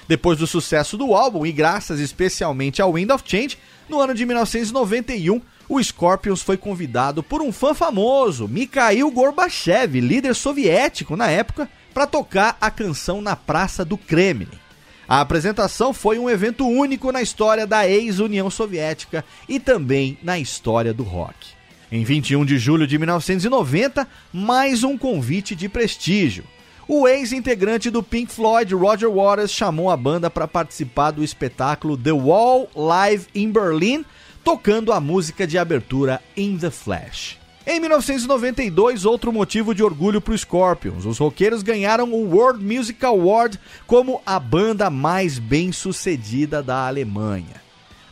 Depois 0.07 0.39
do 0.39 0.47
sucesso 0.47 0.99
do 0.99 1.15
álbum 1.15 1.47
e 1.47 1.53
graças 1.53 1.99
especialmente 1.99 2.83
ao 2.83 2.93
Wind 2.93 3.11
of 3.11 3.25
Change, 3.27 3.57
no 3.89 4.01
ano 4.01 4.15
de 4.15 4.27
1991, 4.27 5.41
o 5.69 5.83
Scorpions 5.83 6.43
foi 6.43 6.57
convidado 6.57 7.23
por 7.23 7.41
um 7.41 7.51
fã 7.53 7.73
famoso, 7.73 8.47
Mikhail 8.47 9.11
Gorbachev, 9.11 10.01
líder 10.01 10.35
soviético 10.35 11.17
na 11.17 11.31
época, 11.31 11.69
para 11.93 12.07
tocar 12.07 12.57
a 12.61 12.71
canção 12.71 13.21
na 13.21 13.37
Praça 13.37 13.85
do 13.85 13.97
Kremlin. 13.97 14.49
A 15.09 15.21
apresentação 15.21 15.93
foi 15.93 16.19
um 16.19 16.31
evento 16.31 16.67
único 16.67 17.13
na 17.13 17.21
história 17.21 17.67
da 17.67 17.87
ex-União 17.87 18.49
Soviética 18.49 19.25
e 19.49 19.61
também 19.61 20.17
na 20.23 20.39
história 20.39 20.95
do 20.95 21.03
rock. 21.03 21.49
Em 21.91 22.05
21 22.05 22.47
de 22.47 22.59
julho 22.59 22.87
de 22.87 22.97
1990, 22.97 24.09
mais 24.33 24.83
um 24.83 24.97
convite 24.97 25.55
de 25.55 25.69
prestígio. 25.69 26.45
O 26.89 27.07
ex-integrante 27.07 27.91
do 27.91 28.03
Pink 28.03 28.33
Floyd, 28.33 28.75
Roger 28.75 29.11
Waters, 29.11 29.53
chamou 29.53 29.91
a 29.91 29.97
banda 29.97 30.31
para 30.31 30.49
participar 30.49 31.11
do 31.11 31.23
espetáculo 31.23 31.97
The 31.97 32.13
Wall 32.13 32.69
Live 32.75 33.27
in 33.35 33.51
Berlin, 33.53 34.05
tocando 34.43 34.93
a 34.93 35.01
música 35.01 35.47
de 35.47 35.59
abertura 35.59 36.23
In 36.37 36.57
the 36.57 36.71
Flash. 36.71 37.42
Em 37.65 37.79
1992, 37.79 39.05
outro 39.05 39.33
motivo 39.33 39.73
de 39.73 39.85
orgulho 39.85 40.21
para 40.21 40.35
os 40.35 40.41
Scorpions. 40.41 41.07
Os 41.07 41.19
roqueiros 41.19 41.63
ganharam 41.63 42.13
o 42.13 42.29
World 42.35 42.65
Music 42.65 43.05
Award 43.05 43.59
como 43.87 44.21
a 44.27 44.39
banda 44.41 44.91
mais 44.91 45.39
bem 45.39 45.71
sucedida 45.71 46.61
da 46.61 46.89
Alemanha. 46.89 47.63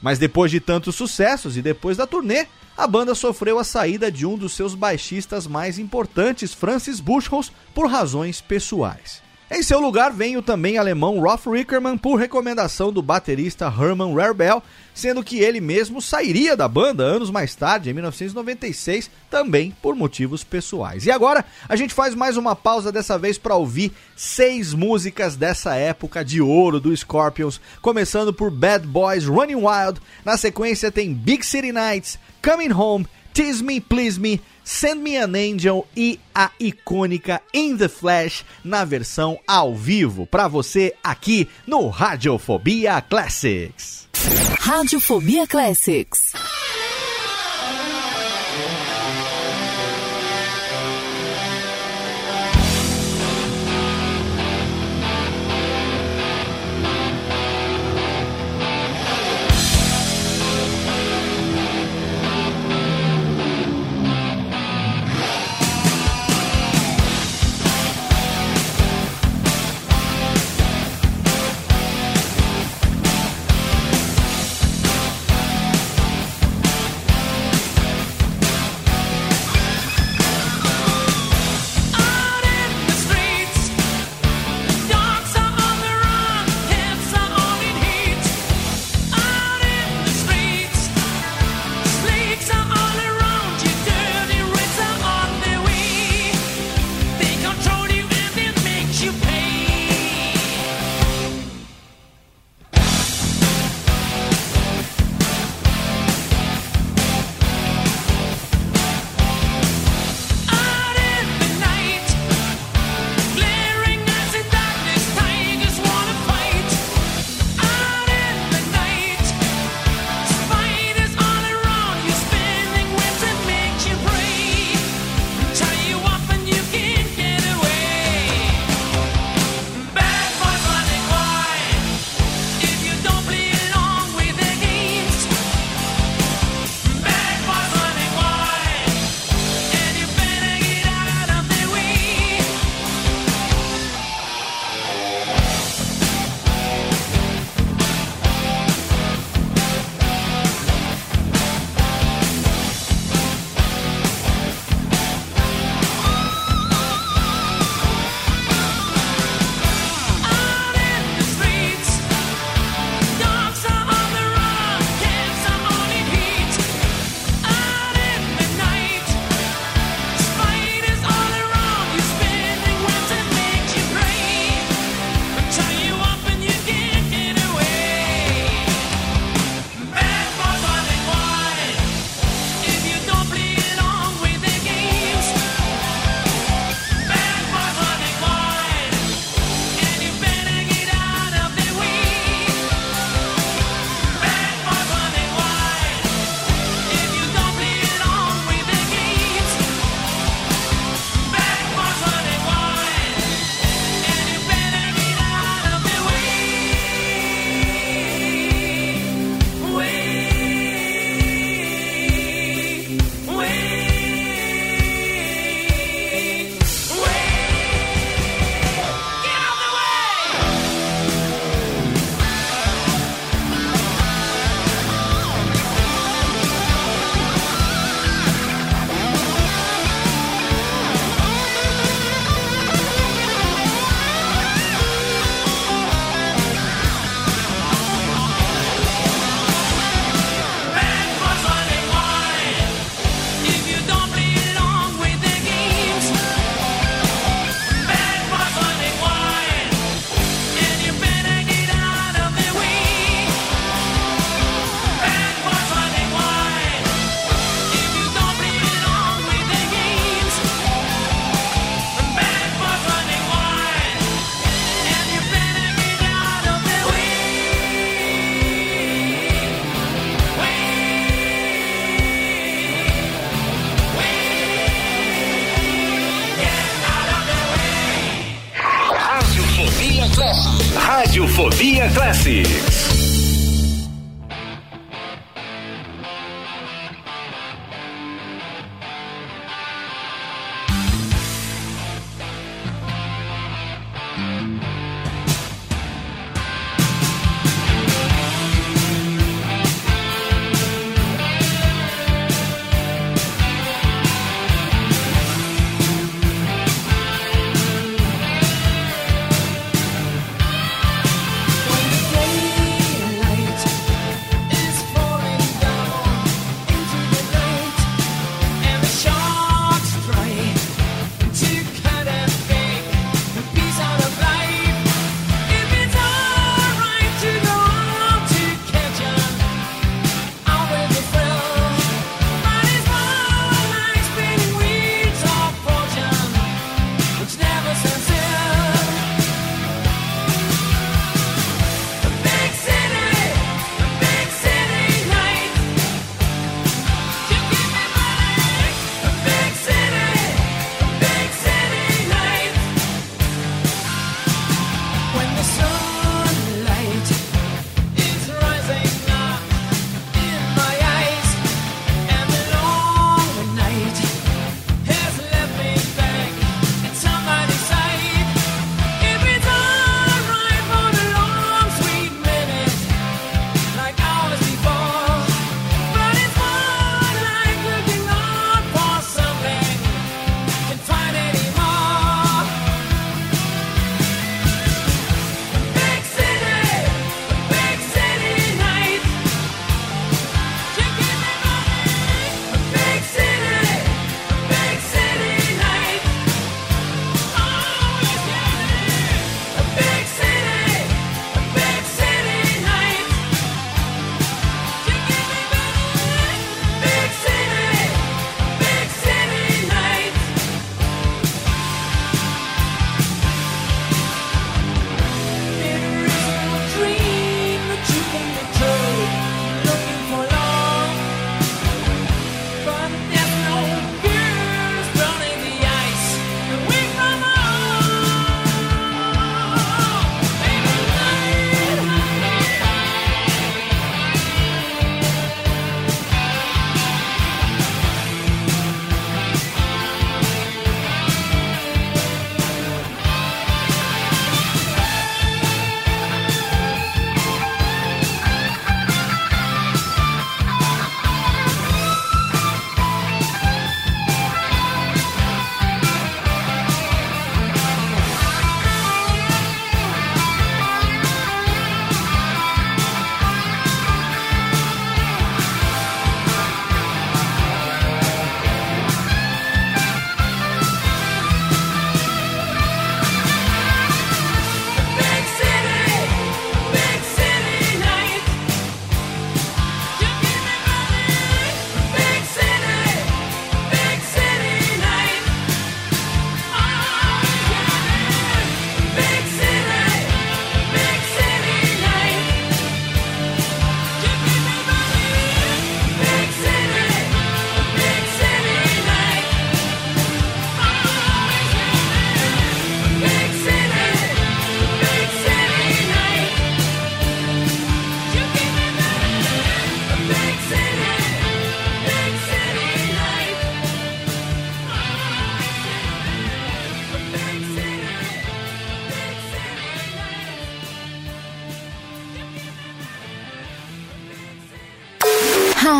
Mas 0.00 0.18
depois 0.20 0.52
de 0.52 0.60
tantos 0.60 0.94
sucessos 0.94 1.56
e 1.56 1.62
depois 1.62 1.96
da 1.96 2.06
turnê, 2.06 2.46
a 2.76 2.86
banda 2.86 3.14
sofreu 3.14 3.58
a 3.58 3.64
saída 3.64 4.10
de 4.10 4.24
um 4.24 4.38
dos 4.38 4.52
seus 4.52 4.74
baixistas 4.74 5.48
mais 5.48 5.78
importantes, 5.80 6.54
Francis 6.54 7.00
Buchholz, 7.00 7.50
por 7.74 7.88
razões 7.88 8.40
pessoais. 8.40 9.20
Em 9.52 9.64
seu 9.64 9.80
lugar 9.80 10.12
vem 10.12 10.36
o 10.36 10.42
também 10.42 10.78
alemão 10.78 11.18
Rolf 11.18 11.46
Rickerman 11.48 11.98
por 11.98 12.14
recomendação 12.14 12.92
do 12.92 13.02
baterista 13.02 13.64
Hermann 13.66 14.14
Rarebell, 14.14 14.62
sendo 14.94 15.24
que 15.24 15.40
ele 15.40 15.60
mesmo 15.60 16.00
sairia 16.00 16.56
da 16.56 16.68
banda 16.68 17.02
anos 17.02 17.32
mais 17.32 17.56
tarde, 17.56 17.90
em 17.90 17.92
1996, 17.92 19.10
também 19.28 19.74
por 19.82 19.96
motivos 19.96 20.44
pessoais. 20.44 21.04
E 21.04 21.10
agora 21.10 21.44
a 21.68 21.74
gente 21.74 21.92
faz 21.92 22.14
mais 22.14 22.36
uma 22.36 22.54
pausa 22.54 22.92
dessa 22.92 23.18
vez 23.18 23.38
para 23.38 23.56
ouvir 23.56 23.90
seis 24.14 24.72
músicas 24.72 25.34
dessa 25.34 25.74
época 25.74 26.24
de 26.24 26.40
ouro 26.40 26.78
do 26.78 26.96
Scorpions, 26.96 27.60
começando 27.82 28.32
por 28.32 28.52
Bad 28.52 28.86
Boys 28.86 29.24
Running 29.24 29.56
Wild, 29.56 30.00
na 30.24 30.36
sequência 30.36 30.92
tem 30.92 31.12
Big 31.12 31.44
City 31.44 31.72
Nights, 31.72 32.20
Coming 32.40 32.72
Home, 32.72 33.06
Tease 33.32 33.62
Me, 33.62 33.80
Please 33.80 34.18
Me, 34.18 34.40
Send 34.64 35.02
Me 35.02 35.16
an 35.16 35.34
Angel 35.34 35.86
e 35.96 36.18
a 36.34 36.50
icônica 36.58 37.40
In 37.52 37.76
the 37.76 37.88
Flash 37.88 38.44
na 38.64 38.84
versão 38.84 39.38
ao 39.46 39.74
vivo 39.74 40.26
para 40.26 40.48
você 40.48 40.94
aqui 41.02 41.48
no 41.66 41.88
Radiofobia 41.88 43.00
Classics. 43.00 44.08
Radiofobia 44.60 45.46
Classics. 45.46 46.32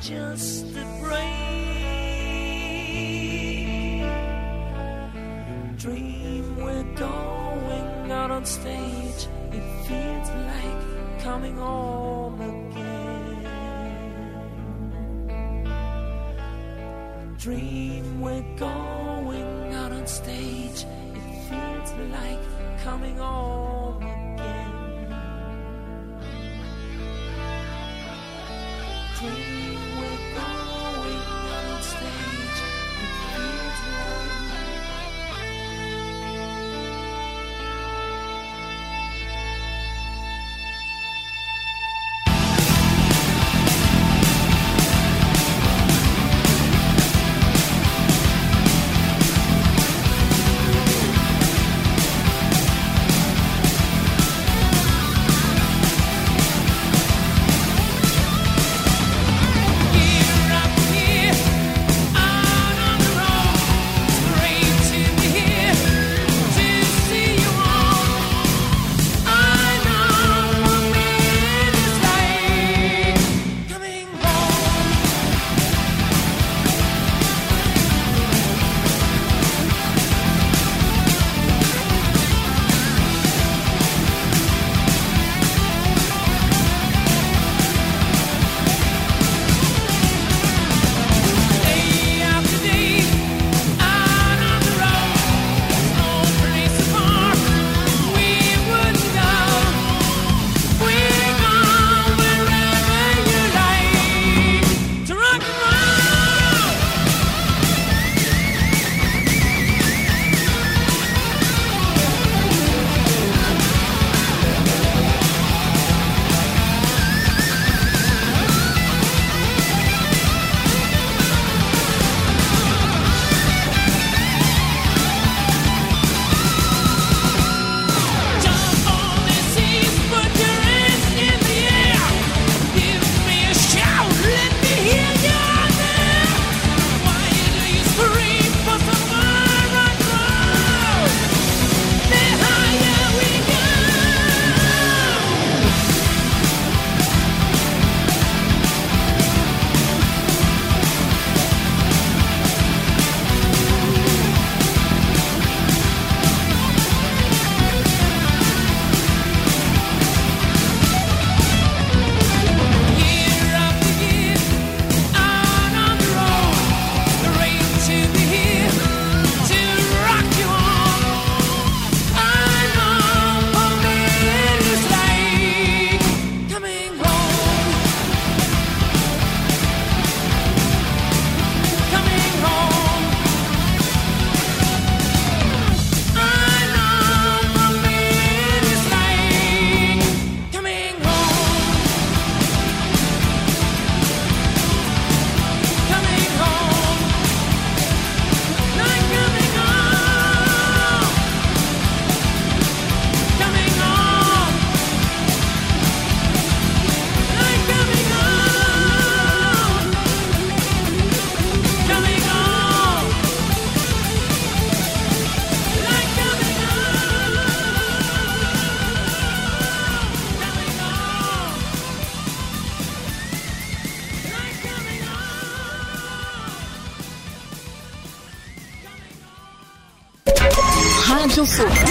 Just 0.00 0.64
a 0.76 0.84
break? 1.02 1.24
Dream 5.76 6.56
we're 6.56 6.94
going 6.94 8.12
out 8.12 8.30
on 8.30 8.44
stage, 8.44 9.28
it 9.52 9.62
feels 9.86 10.30
like 10.30 11.20
coming 11.20 11.56
home 11.56 12.40
again. 12.40 13.44
Dream 17.38 18.20
we're 18.20 18.42
going 18.56 19.74
out 19.74 19.92
on 19.92 20.06
stage, 20.06 20.84
it 21.14 21.48
feels 21.48 21.92
like 22.12 22.40
coming 22.84 23.16
home 23.16 24.02
again. 24.02 25.08
Dream 29.18 29.57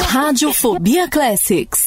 Radiofobia 0.10 1.10
Classics. 1.10 1.87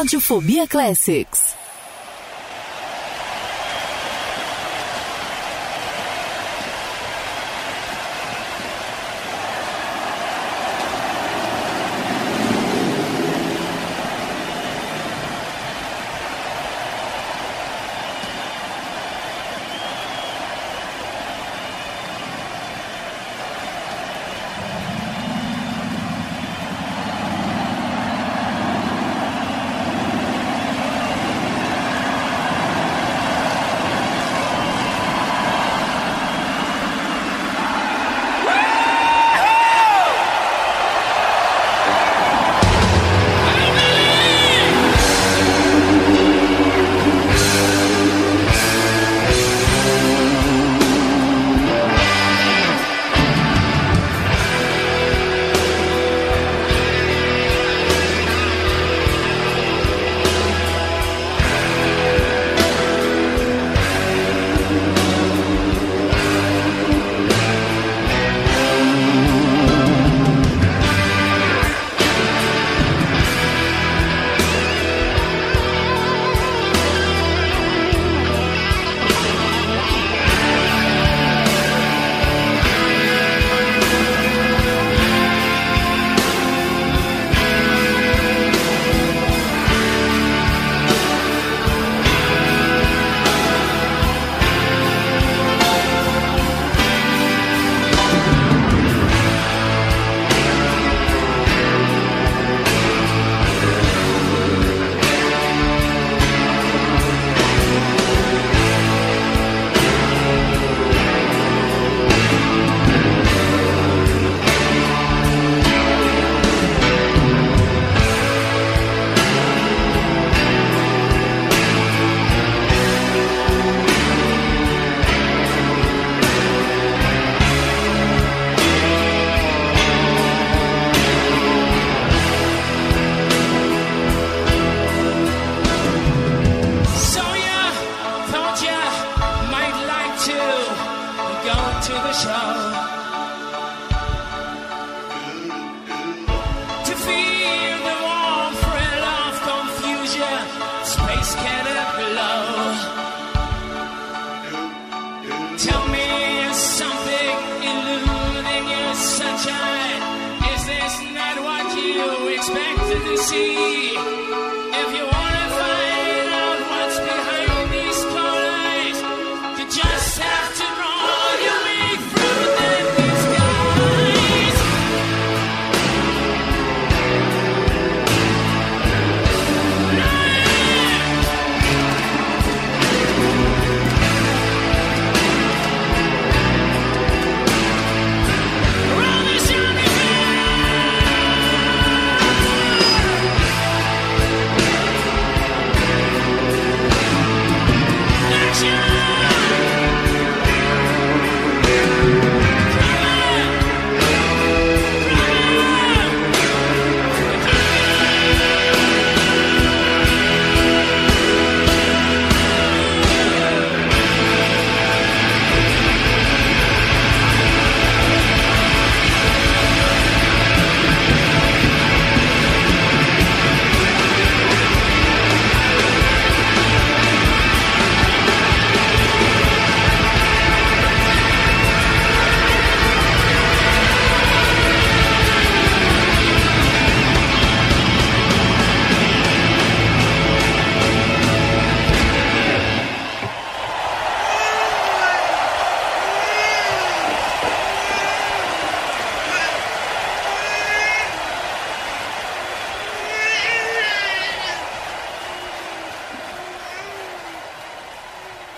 Rádio 0.00 0.18
Fobia 0.18 0.66
Classics. 0.66 1.59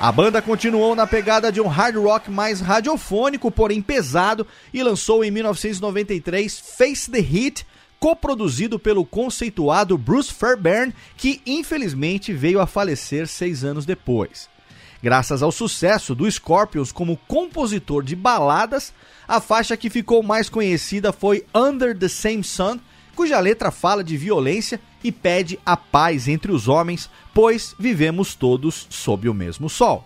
A 0.01 0.11
banda 0.11 0.43
continuou 0.43 0.97
na 0.97 1.07
pegada 1.07 1.53
de 1.53 1.61
um 1.61 1.69
hard 1.69 1.97
rock 1.97 2.31
mais 2.31 2.61
radiofônico, 2.61 3.51
porém 3.51 3.81
pesado, 3.81 4.47
e 4.75 4.83
lançou 4.83 5.25
em 5.25 5.31
1993 5.31 6.59
Face 6.77 7.11
the 7.11 7.19
Heat, 7.19 7.65
coproduzido 8.01 8.81
pelo 8.81 9.05
conceituado 9.05 9.97
Bruce 9.97 10.33
Fairbairn, 10.33 10.93
que 11.17 11.41
infelizmente 11.47 12.33
veio 12.33 12.61
a 12.61 12.67
falecer 12.67 13.29
seis 13.29 13.63
anos 13.63 13.87
depois. 13.87 14.51
Graças 15.01 15.43
ao 15.43 15.53
sucesso 15.53 16.15
do 16.15 16.31
Scorpions 16.31 16.91
como 16.91 17.17
compositor 17.29 18.03
de 18.03 18.17
baladas, 18.17 18.93
a 19.27 19.41
faixa 19.41 19.77
que 19.77 19.91
ficou 19.91 20.23
mais 20.23 20.49
conhecida 20.49 21.13
foi 21.13 21.45
Under 21.55 21.97
the 21.97 22.09
Same 22.09 22.43
Sun, 22.43 22.81
cuja 23.15 23.39
letra 23.39 23.71
fala 23.71 24.03
de 24.03 24.17
violência 24.17 24.81
e 25.05 25.13
pede 25.13 25.59
a 25.65 25.77
paz 25.77 26.29
entre 26.29 26.51
os 26.51 26.69
homens, 26.69 27.11
pois 27.35 27.75
vivemos 27.79 28.35
todos 28.35 28.87
sob 28.91 29.29
o 29.29 29.35
mesmo 29.35 29.69
sol. 29.69 30.05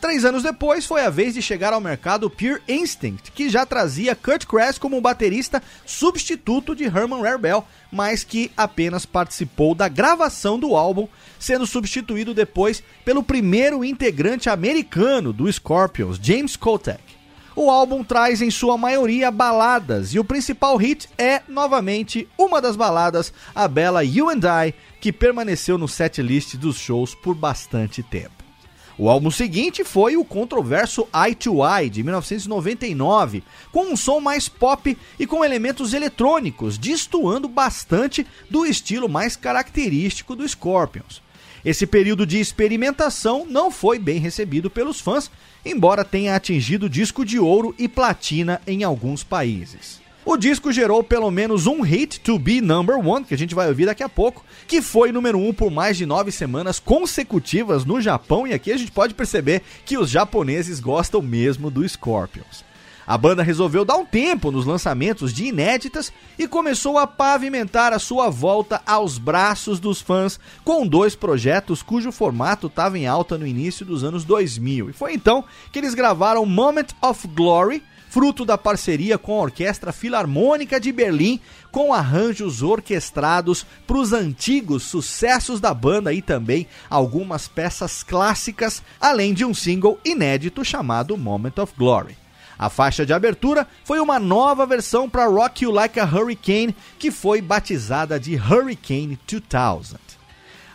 Três 0.00 0.26
anos 0.26 0.42
depois 0.42 0.84
foi 0.84 1.02
a 1.02 1.10
vez 1.10 1.34
de 1.34 1.40
chegar 1.40 1.72
ao 1.72 1.80
mercado 1.80 2.28
Pure 2.28 2.60
Instinct, 2.68 3.32
que 3.32 3.48
já 3.48 3.64
trazia 3.64 4.14
Kurt 4.14 4.44
Kress 4.44 4.78
como 4.78 5.00
baterista 5.00 5.62
substituto 5.86 6.76
de 6.76 6.84
Herman 6.84 7.22
Rarebell, 7.22 7.64
mas 7.90 8.22
que 8.22 8.52
apenas 8.56 9.06
participou 9.06 9.74
da 9.74 9.88
gravação 9.88 10.58
do 10.58 10.76
álbum, 10.76 11.08
sendo 11.38 11.66
substituído 11.66 12.34
depois 12.34 12.82
pelo 13.04 13.22
primeiro 13.22 13.82
integrante 13.82 14.50
americano 14.50 15.32
do 15.32 15.50
Scorpions, 15.50 16.20
James 16.22 16.56
Kotek. 16.56 17.16
O 17.56 17.70
álbum 17.70 18.04
traz 18.04 18.42
em 18.42 18.50
sua 18.50 18.76
maioria 18.76 19.30
baladas 19.30 20.12
e 20.12 20.18
o 20.18 20.24
principal 20.24 20.76
hit 20.76 21.08
é, 21.16 21.40
novamente, 21.48 22.28
uma 22.36 22.60
das 22.60 22.76
baladas, 22.76 23.32
a 23.54 23.66
bela 23.66 24.04
You 24.04 24.28
and 24.28 24.42
I, 24.44 24.74
que 25.06 25.12
permaneceu 25.12 25.78
no 25.78 25.86
setlist 25.86 26.56
dos 26.56 26.78
shows 26.78 27.14
por 27.14 27.32
bastante 27.32 28.02
tempo. 28.02 28.42
O 28.98 29.08
álbum 29.08 29.30
seguinte 29.30 29.84
foi 29.84 30.16
o 30.16 30.24
controverso 30.24 31.06
Eye 31.14 31.36
to 31.36 31.64
Eye, 31.64 31.88
de 31.88 32.02
1999, 32.02 33.44
com 33.70 33.92
um 33.92 33.96
som 33.96 34.18
mais 34.18 34.48
pop 34.48 34.98
e 35.16 35.24
com 35.24 35.44
elementos 35.44 35.94
eletrônicos, 35.94 36.76
destoando 36.76 37.46
bastante 37.46 38.26
do 38.50 38.66
estilo 38.66 39.08
mais 39.08 39.36
característico 39.36 40.34
do 40.34 40.48
Scorpions. 40.48 41.22
Esse 41.64 41.86
período 41.86 42.26
de 42.26 42.40
experimentação 42.40 43.46
não 43.48 43.70
foi 43.70 44.00
bem 44.00 44.18
recebido 44.18 44.68
pelos 44.68 44.98
fãs, 44.98 45.30
embora 45.64 46.04
tenha 46.04 46.34
atingido 46.34 46.90
disco 46.90 47.24
de 47.24 47.38
ouro 47.38 47.72
e 47.78 47.86
platina 47.86 48.60
em 48.66 48.82
alguns 48.82 49.22
países. 49.22 50.04
O 50.28 50.36
disco 50.36 50.72
gerou 50.72 51.04
pelo 51.04 51.30
menos 51.30 51.68
um 51.68 51.82
hit 51.82 52.18
to 52.18 52.36
be 52.36 52.60
number 52.60 52.98
one, 52.98 53.24
que 53.24 53.32
a 53.32 53.38
gente 53.38 53.54
vai 53.54 53.68
ouvir 53.68 53.86
daqui 53.86 54.02
a 54.02 54.08
pouco, 54.08 54.44
que 54.66 54.82
foi 54.82 55.12
número 55.12 55.38
um 55.38 55.52
por 55.52 55.70
mais 55.70 55.96
de 55.96 56.04
nove 56.04 56.32
semanas 56.32 56.80
consecutivas 56.80 57.84
no 57.84 58.00
Japão, 58.00 58.44
e 58.44 58.52
aqui 58.52 58.72
a 58.72 58.76
gente 58.76 58.90
pode 58.90 59.14
perceber 59.14 59.62
que 59.84 59.96
os 59.96 60.10
japoneses 60.10 60.80
gostam 60.80 61.22
mesmo 61.22 61.70
do 61.70 61.88
Scorpions. 61.88 62.64
A 63.06 63.16
banda 63.16 63.40
resolveu 63.40 63.84
dar 63.84 63.94
um 63.98 64.04
tempo 64.04 64.50
nos 64.50 64.66
lançamentos 64.66 65.32
de 65.32 65.44
inéditas 65.44 66.12
e 66.36 66.48
começou 66.48 66.98
a 66.98 67.06
pavimentar 67.06 67.92
a 67.92 68.00
sua 68.00 68.28
volta 68.28 68.82
aos 68.84 69.18
braços 69.18 69.78
dos 69.78 70.00
fãs 70.00 70.40
com 70.64 70.84
dois 70.84 71.14
projetos 71.14 71.84
cujo 71.84 72.10
formato 72.10 72.66
estava 72.66 72.98
em 72.98 73.06
alta 73.06 73.38
no 73.38 73.46
início 73.46 73.86
dos 73.86 74.02
anos 74.02 74.24
2000. 74.24 74.90
E 74.90 74.92
foi 74.92 75.14
então 75.14 75.44
que 75.70 75.78
eles 75.78 75.94
gravaram 75.94 76.44
Moment 76.44 76.88
of 77.00 77.28
Glory, 77.28 77.80
fruto 78.16 78.46
da 78.46 78.56
parceria 78.56 79.18
com 79.18 79.38
a 79.38 79.42
Orquestra 79.42 79.92
Filarmônica 79.92 80.80
de 80.80 80.90
Berlim, 80.90 81.38
com 81.70 81.92
arranjos 81.92 82.62
orquestrados 82.62 83.66
para 83.86 83.98
os 83.98 84.14
antigos 84.14 84.84
sucessos 84.84 85.60
da 85.60 85.74
banda 85.74 86.14
e 86.14 86.22
também 86.22 86.66
algumas 86.88 87.46
peças 87.46 88.02
clássicas, 88.02 88.82
além 88.98 89.34
de 89.34 89.44
um 89.44 89.52
single 89.52 90.00
inédito 90.02 90.64
chamado 90.64 91.14
Moment 91.14 91.58
of 91.58 91.74
Glory. 91.76 92.16
A 92.58 92.70
faixa 92.70 93.04
de 93.04 93.12
abertura 93.12 93.68
foi 93.84 94.00
uma 94.00 94.18
nova 94.18 94.64
versão 94.64 95.10
para 95.10 95.26
Rock 95.26 95.64
You 95.64 95.70
Like 95.70 96.00
a 96.00 96.04
Hurricane, 96.06 96.74
que 96.98 97.10
foi 97.10 97.42
batizada 97.42 98.18
de 98.18 98.34
Hurricane 98.34 99.18
2000. 99.30 99.98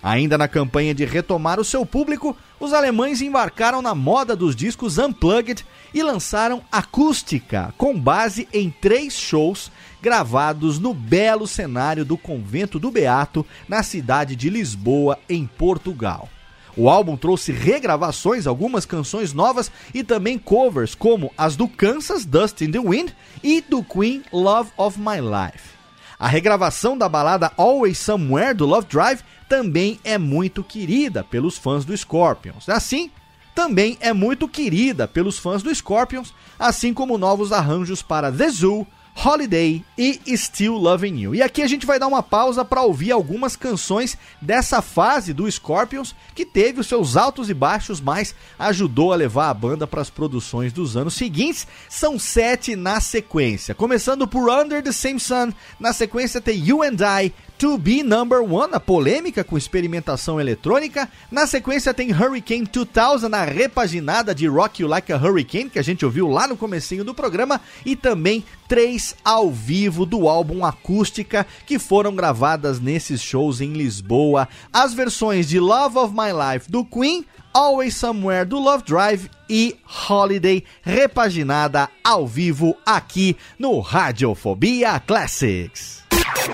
Ainda 0.03 0.37
na 0.37 0.47
campanha 0.47 0.93
de 0.93 1.05
retomar 1.05 1.59
o 1.59 1.65
seu 1.65 1.87
público, 1.87 2.37
os 2.61 2.73
alemães 2.73 3.21
embarcaram 3.23 3.81
na 3.81 3.95
moda 3.95 4.35
dos 4.35 4.55
discos 4.55 4.99
Unplugged 4.99 5.65
e 5.91 6.03
lançaram 6.03 6.61
Acústica, 6.71 7.73
com 7.75 7.99
base 7.99 8.47
em 8.53 8.69
três 8.69 9.17
shows 9.17 9.71
gravados 9.99 10.77
no 10.77 10.93
belo 10.93 11.47
cenário 11.47 12.05
do 12.05 12.15
Convento 12.15 12.77
do 12.77 12.91
Beato, 12.91 13.45
na 13.67 13.81
cidade 13.81 14.35
de 14.35 14.49
Lisboa, 14.49 15.17
em 15.27 15.47
Portugal. 15.47 16.29
O 16.77 16.87
álbum 16.87 17.17
trouxe 17.17 17.51
regravações, 17.51 18.45
algumas 18.45 18.85
canções 18.85 19.33
novas 19.33 19.71
e 19.93 20.03
também 20.03 20.37
covers, 20.37 20.93
como 20.93 21.33
as 21.35 21.55
do 21.55 21.67
Kansas 21.67 22.25
Dust 22.25 22.61
in 22.61 22.71
the 22.71 22.79
Wind 22.79 23.09
e 23.43 23.59
do 23.59 23.83
Queen 23.83 24.23
Love 24.31 24.69
of 24.77 24.99
My 24.99 25.19
Life. 25.19 25.80
A 26.21 26.27
regravação 26.27 26.95
da 26.95 27.09
balada 27.09 27.51
Always 27.57 27.97
Somewhere 27.97 28.53
do 28.53 28.67
Love 28.67 28.85
Drive 28.85 29.23
também 29.49 29.99
é 30.03 30.19
muito 30.19 30.63
querida 30.63 31.23
pelos 31.23 31.57
fãs 31.57 31.83
do 31.83 31.97
Scorpions. 31.97 32.69
Assim, 32.69 33.09
também 33.55 33.97
é 33.99 34.13
muito 34.13 34.47
querida 34.47 35.07
pelos 35.07 35.39
fãs 35.39 35.63
do 35.63 35.73
Scorpions, 35.73 36.31
assim 36.59 36.93
como 36.93 37.17
novos 37.17 37.51
arranjos 37.51 38.03
para 38.03 38.31
The 38.31 38.49
Zoo, 38.49 38.85
Holiday 39.15 39.83
e 39.97 40.19
Still 40.35 40.73
Loving 40.73 41.19
You. 41.19 41.35
E 41.35 41.41
aqui 41.41 41.61
a 41.61 41.67
gente 41.67 41.85
vai 41.85 41.99
dar 41.99 42.07
uma 42.07 42.23
pausa 42.23 42.65
para 42.65 42.81
ouvir 42.81 43.11
algumas 43.11 43.55
canções 43.55 44.17
dessa 44.41 44.81
fase 44.81 45.33
do 45.33 45.49
Scorpions 45.49 46.15
que 46.33 46.45
teve 46.45 46.79
os 46.79 46.87
seus 46.87 47.15
altos 47.15 47.49
e 47.49 47.53
baixos, 47.53 48.01
mas 48.01 48.33
ajudou 48.57 49.13
a 49.13 49.15
levar 49.15 49.49
a 49.49 49.53
banda 49.53 49.85
para 49.85 50.01
as 50.01 50.09
produções 50.09 50.73
dos 50.73 50.97
anos 50.97 51.13
seguintes. 51.13 51.67
São 51.89 52.17
sete 52.17 52.75
na 52.75 52.99
sequência, 52.99 53.75
começando 53.75 54.27
por 54.27 54.49
Under 54.49 54.81
the 54.81 54.91
Same 54.91 55.19
Sun, 55.19 55.51
na 55.79 55.93
sequência 55.93 56.41
tem 56.41 56.57
You 56.57 56.81
and 56.81 56.97
I, 57.23 57.33
To 57.61 57.77
Be 57.77 58.01
Number 58.01 58.41
One, 58.41 58.73
a 58.73 58.79
polêmica 58.79 59.43
com 59.43 59.55
experimentação 59.55 60.41
eletrônica. 60.41 61.07
Na 61.29 61.45
sequência 61.45 61.93
tem 61.93 62.11
Hurricane 62.11 62.65
2000, 62.65 63.35
a 63.35 63.43
repaginada 63.43 64.33
de 64.33 64.47
Rock 64.47 64.81
You 64.81 64.87
Like 64.87 65.13
a 65.13 65.17
Hurricane, 65.17 65.69
que 65.69 65.77
a 65.77 65.83
gente 65.83 66.03
ouviu 66.03 66.27
lá 66.27 66.47
no 66.47 66.57
comecinho 66.57 67.03
do 67.03 67.13
programa. 67.13 67.61
E 67.85 67.95
também 67.95 68.43
três 68.71 69.13
ao 69.25 69.51
vivo 69.51 70.05
do 70.05 70.29
álbum 70.29 70.63
Acústica 70.63 71.45
que 71.65 71.77
foram 71.77 72.15
gravadas 72.15 72.79
nesses 72.79 73.21
shows 73.21 73.59
em 73.59 73.73
Lisboa. 73.73 74.47
As 74.71 74.93
versões 74.93 75.49
de 75.49 75.59
Love 75.59 75.97
of 75.97 76.13
My 76.13 76.31
Life 76.31 76.71
do 76.71 76.85
Queen, 76.85 77.25
Always 77.53 77.97
Somewhere 77.97 78.45
do 78.45 78.57
Love 78.57 78.85
Drive 78.85 79.29
e 79.49 79.75
Holiday, 80.09 80.63
repaginada 80.81 81.89
ao 82.01 82.25
vivo 82.25 82.73
aqui 82.85 83.35
no 83.59 83.77
Radiofobia 83.81 84.97
Classics. 85.01 86.03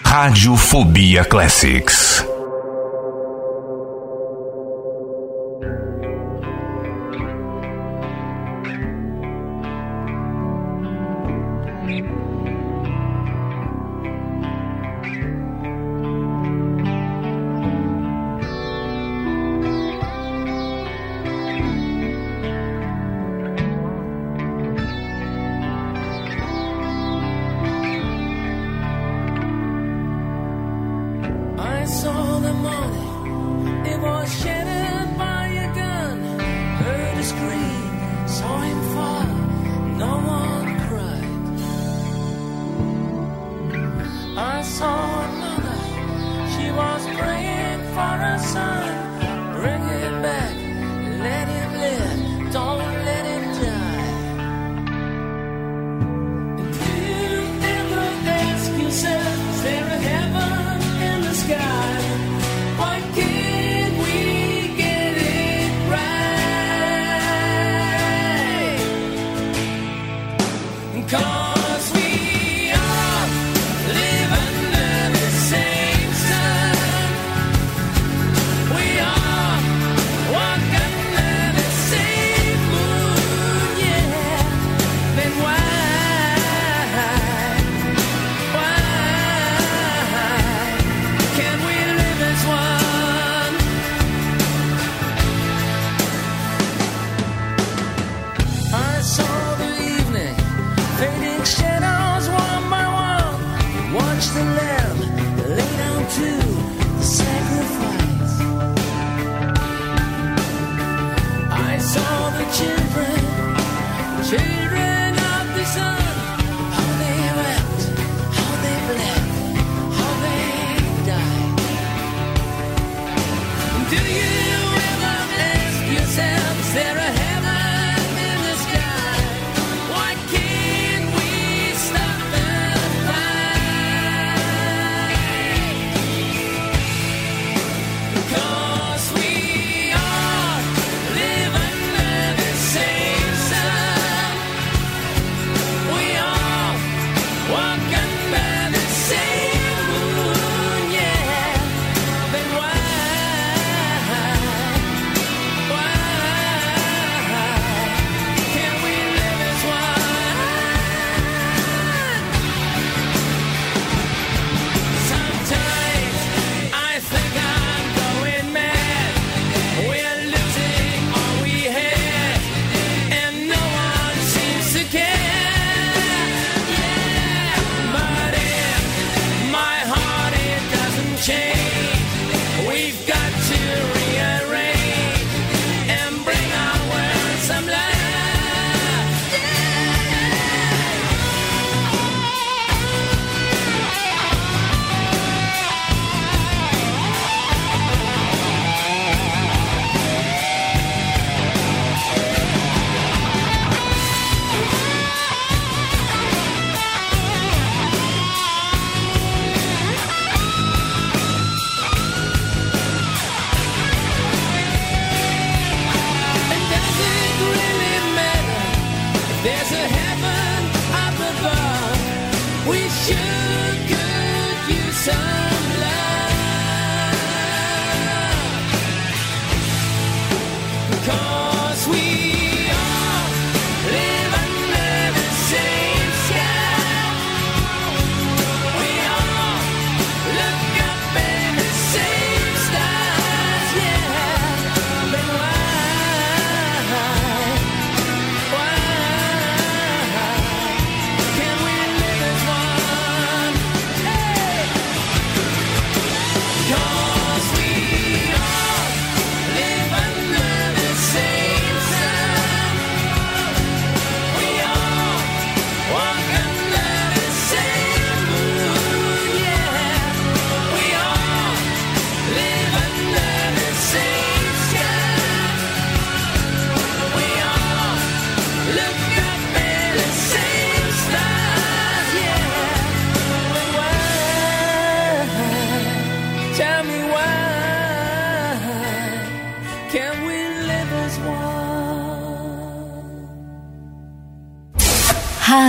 Radiofobia 0.04 1.24
Classics. 1.24 2.26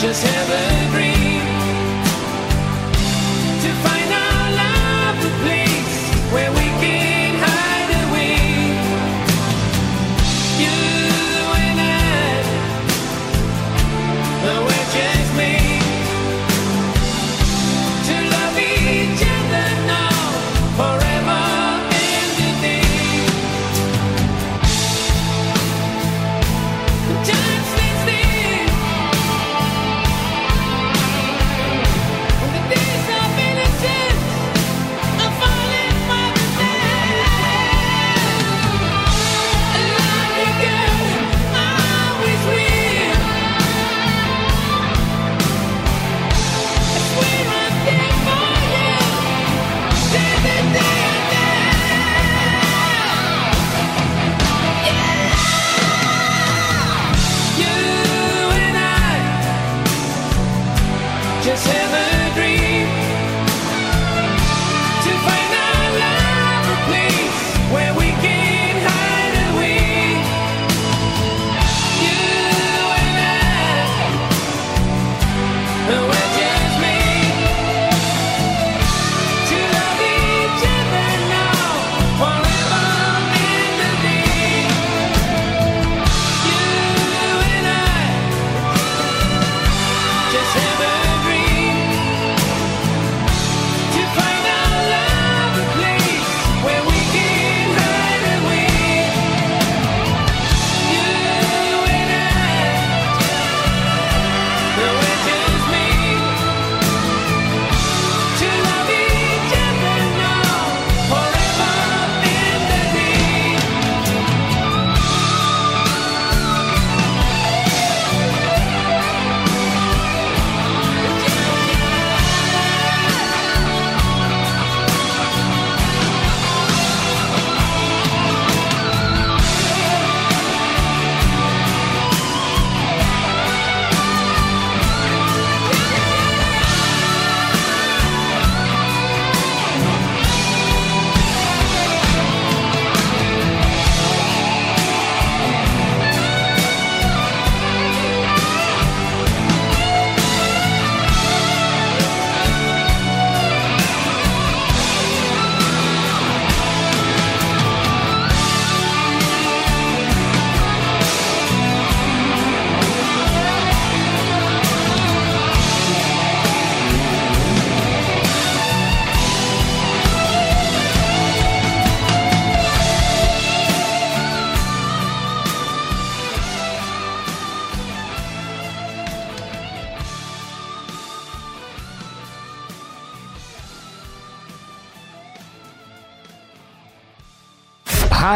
just 0.00 0.24
heaven. 0.24 0.69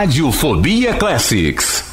Radiofobia 0.04 0.92
Classics. 0.98 1.83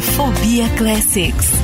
Fobia 0.00 0.68
Classics. 0.76 1.61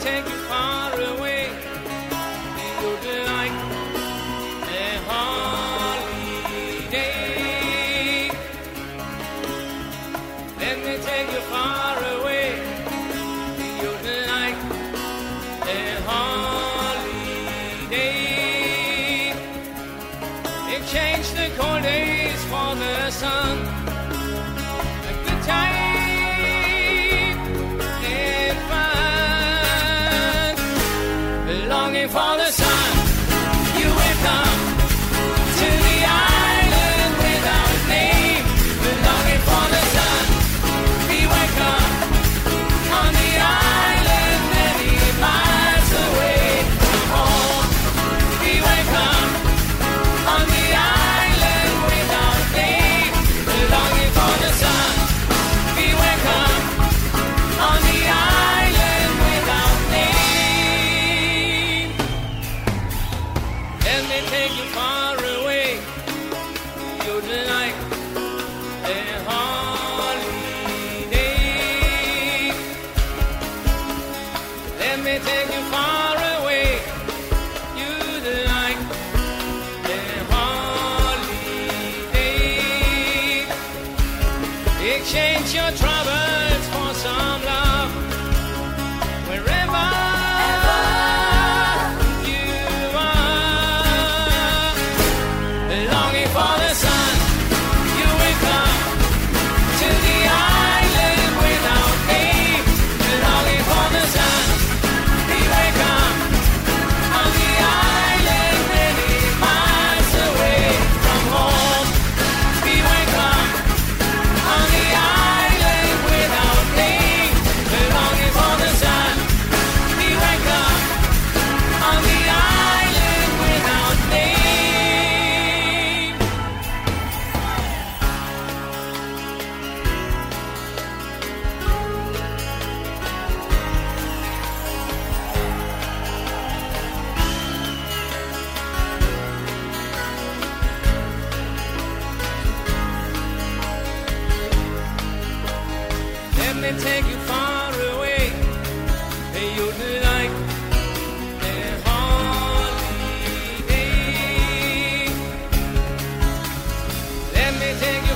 Take 0.00 0.37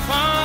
me 0.09 0.42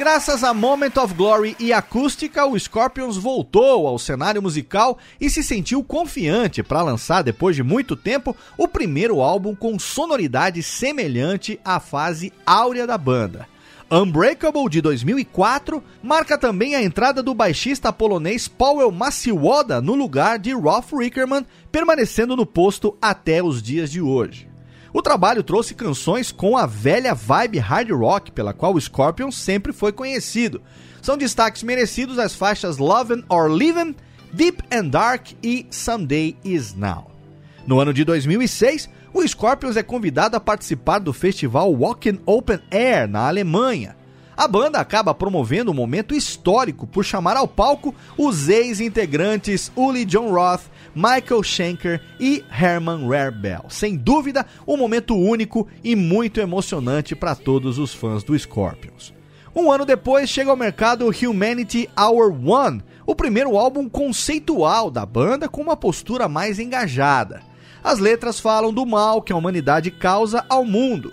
Graças 0.00 0.42
a 0.42 0.54
Moment 0.54 0.96
of 0.96 1.12
Glory 1.12 1.54
e 1.60 1.74
acústica, 1.74 2.46
o 2.46 2.58
Scorpions 2.58 3.18
voltou 3.18 3.86
ao 3.86 3.98
cenário 3.98 4.40
musical 4.40 4.96
e 5.20 5.28
se 5.28 5.42
sentiu 5.42 5.84
confiante 5.84 6.62
para 6.62 6.80
lançar, 6.80 7.20
depois 7.20 7.54
de 7.54 7.62
muito 7.62 7.94
tempo, 7.94 8.34
o 8.56 8.66
primeiro 8.66 9.20
álbum 9.20 9.54
com 9.54 9.78
sonoridade 9.78 10.62
semelhante 10.62 11.60
à 11.62 11.78
fase 11.78 12.32
áurea 12.46 12.86
da 12.86 12.96
banda. 12.96 13.46
Unbreakable 13.90 14.70
de 14.70 14.80
2004 14.80 15.84
marca 16.02 16.38
também 16.38 16.74
a 16.74 16.82
entrada 16.82 17.22
do 17.22 17.34
baixista 17.34 17.92
polonês 17.92 18.48
Powell 18.48 18.90
Maciwoda 18.90 19.82
no 19.82 19.94
lugar 19.94 20.38
de 20.38 20.54
Rolf 20.54 20.94
Rickerman, 20.94 21.44
permanecendo 21.70 22.34
no 22.34 22.46
posto 22.46 22.96
até 23.02 23.42
os 23.42 23.62
dias 23.62 23.90
de 23.90 24.00
hoje. 24.00 24.49
O 24.92 25.00
trabalho 25.00 25.44
trouxe 25.44 25.74
canções 25.74 26.32
com 26.32 26.56
a 26.56 26.66
velha 26.66 27.14
vibe 27.14 27.58
hard 27.58 27.90
rock 27.92 28.32
pela 28.32 28.52
qual 28.52 28.74
o 28.74 28.80
Scorpions 28.80 29.36
sempre 29.36 29.72
foi 29.72 29.92
conhecido. 29.92 30.60
São 31.00 31.16
destaques 31.16 31.62
merecidos 31.62 32.18
as 32.18 32.34
faixas 32.34 32.76
Lovin' 32.76 33.24
or 33.28 33.48
Livin', 33.48 33.94
Deep 34.32 34.62
and 34.72 34.88
Dark 34.88 35.28
e 35.42 35.66
Someday 35.70 36.36
Is 36.44 36.74
Now. 36.74 37.10
No 37.66 37.78
ano 37.78 37.94
de 37.94 38.04
2006, 38.04 38.90
o 39.14 39.26
Scorpions 39.26 39.76
é 39.76 39.82
convidado 39.82 40.36
a 40.36 40.40
participar 40.40 40.98
do 40.98 41.12
festival 41.12 41.72
Walking 41.72 42.20
Open 42.26 42.58
Air 42.70 43.08
na 43.08 43.28
Alemanha. 43.28 43.96
A 44.36 44.48
banda 44.48 44.80
acaba 44.80 45.12
promovendo 45.12 45.70
um 45.70 45.74
momento 45.74 46.14
histórico 46.14 46.86
por 46.86 47.04
chamar 47.04 47.36
ao 47.36 47.46
palco 47.46 47.94
os 48.16 48.48
ex-integrantes 48.48 49.70
Uli 49.76 50.04
John 50.04 50.32
Roth, 50.32 50.62
Michael 50.94 51.42
Schenker 51.42 52.00
e 52.18 52.44
Herman 52.50 53.08
Rarebell. 53.08 53.64
Sem 53.68 53.96
dúvida, 53.96 54.44
um 54.66 54.76
momento 54.76 55.16
único 55.16 55.66
e 55.82 55.94
muito 55.94 56.40
emocionante 56.40 57.14
para 57.14 57.34
todos 57.34 57.78
os 57.78 57.94
fãs 57.94 58.22
do 58.22 58.38
Scorpions. 58.38 59.14
Um 59.54 59.70
ano 59.70 59.84
depois 59.84 60.30
chega 60.30 60.50
ao 60.50 60.56
mercado 60.56 61.08
Humanity 61.08 61.88
Hour 61.98 62.32
One, 62.44 62.82
o 63.04 63.14
primeiro 63.14 63.56
álbum 63.56 63.88
conceitual 63.88 64.90
da 64.90 65.04
banda 65.04 65.48
com 65.48 65.60
uma 65.60 65.76
postura 65.76 66.28
mais 66.28 66.58
engajada. 66.58 67.42
As 67.82 67.98
letras 67.98 68.38
falam 68.38 68.72
do 68.72 68.84
mal 68.84 69.22
que 69.22 69.32
a 69.32 69.36
humanidade 69.36 69.90
causa 69.90 70.44
ao 70.48 70.64
mundo. 70.64 71.12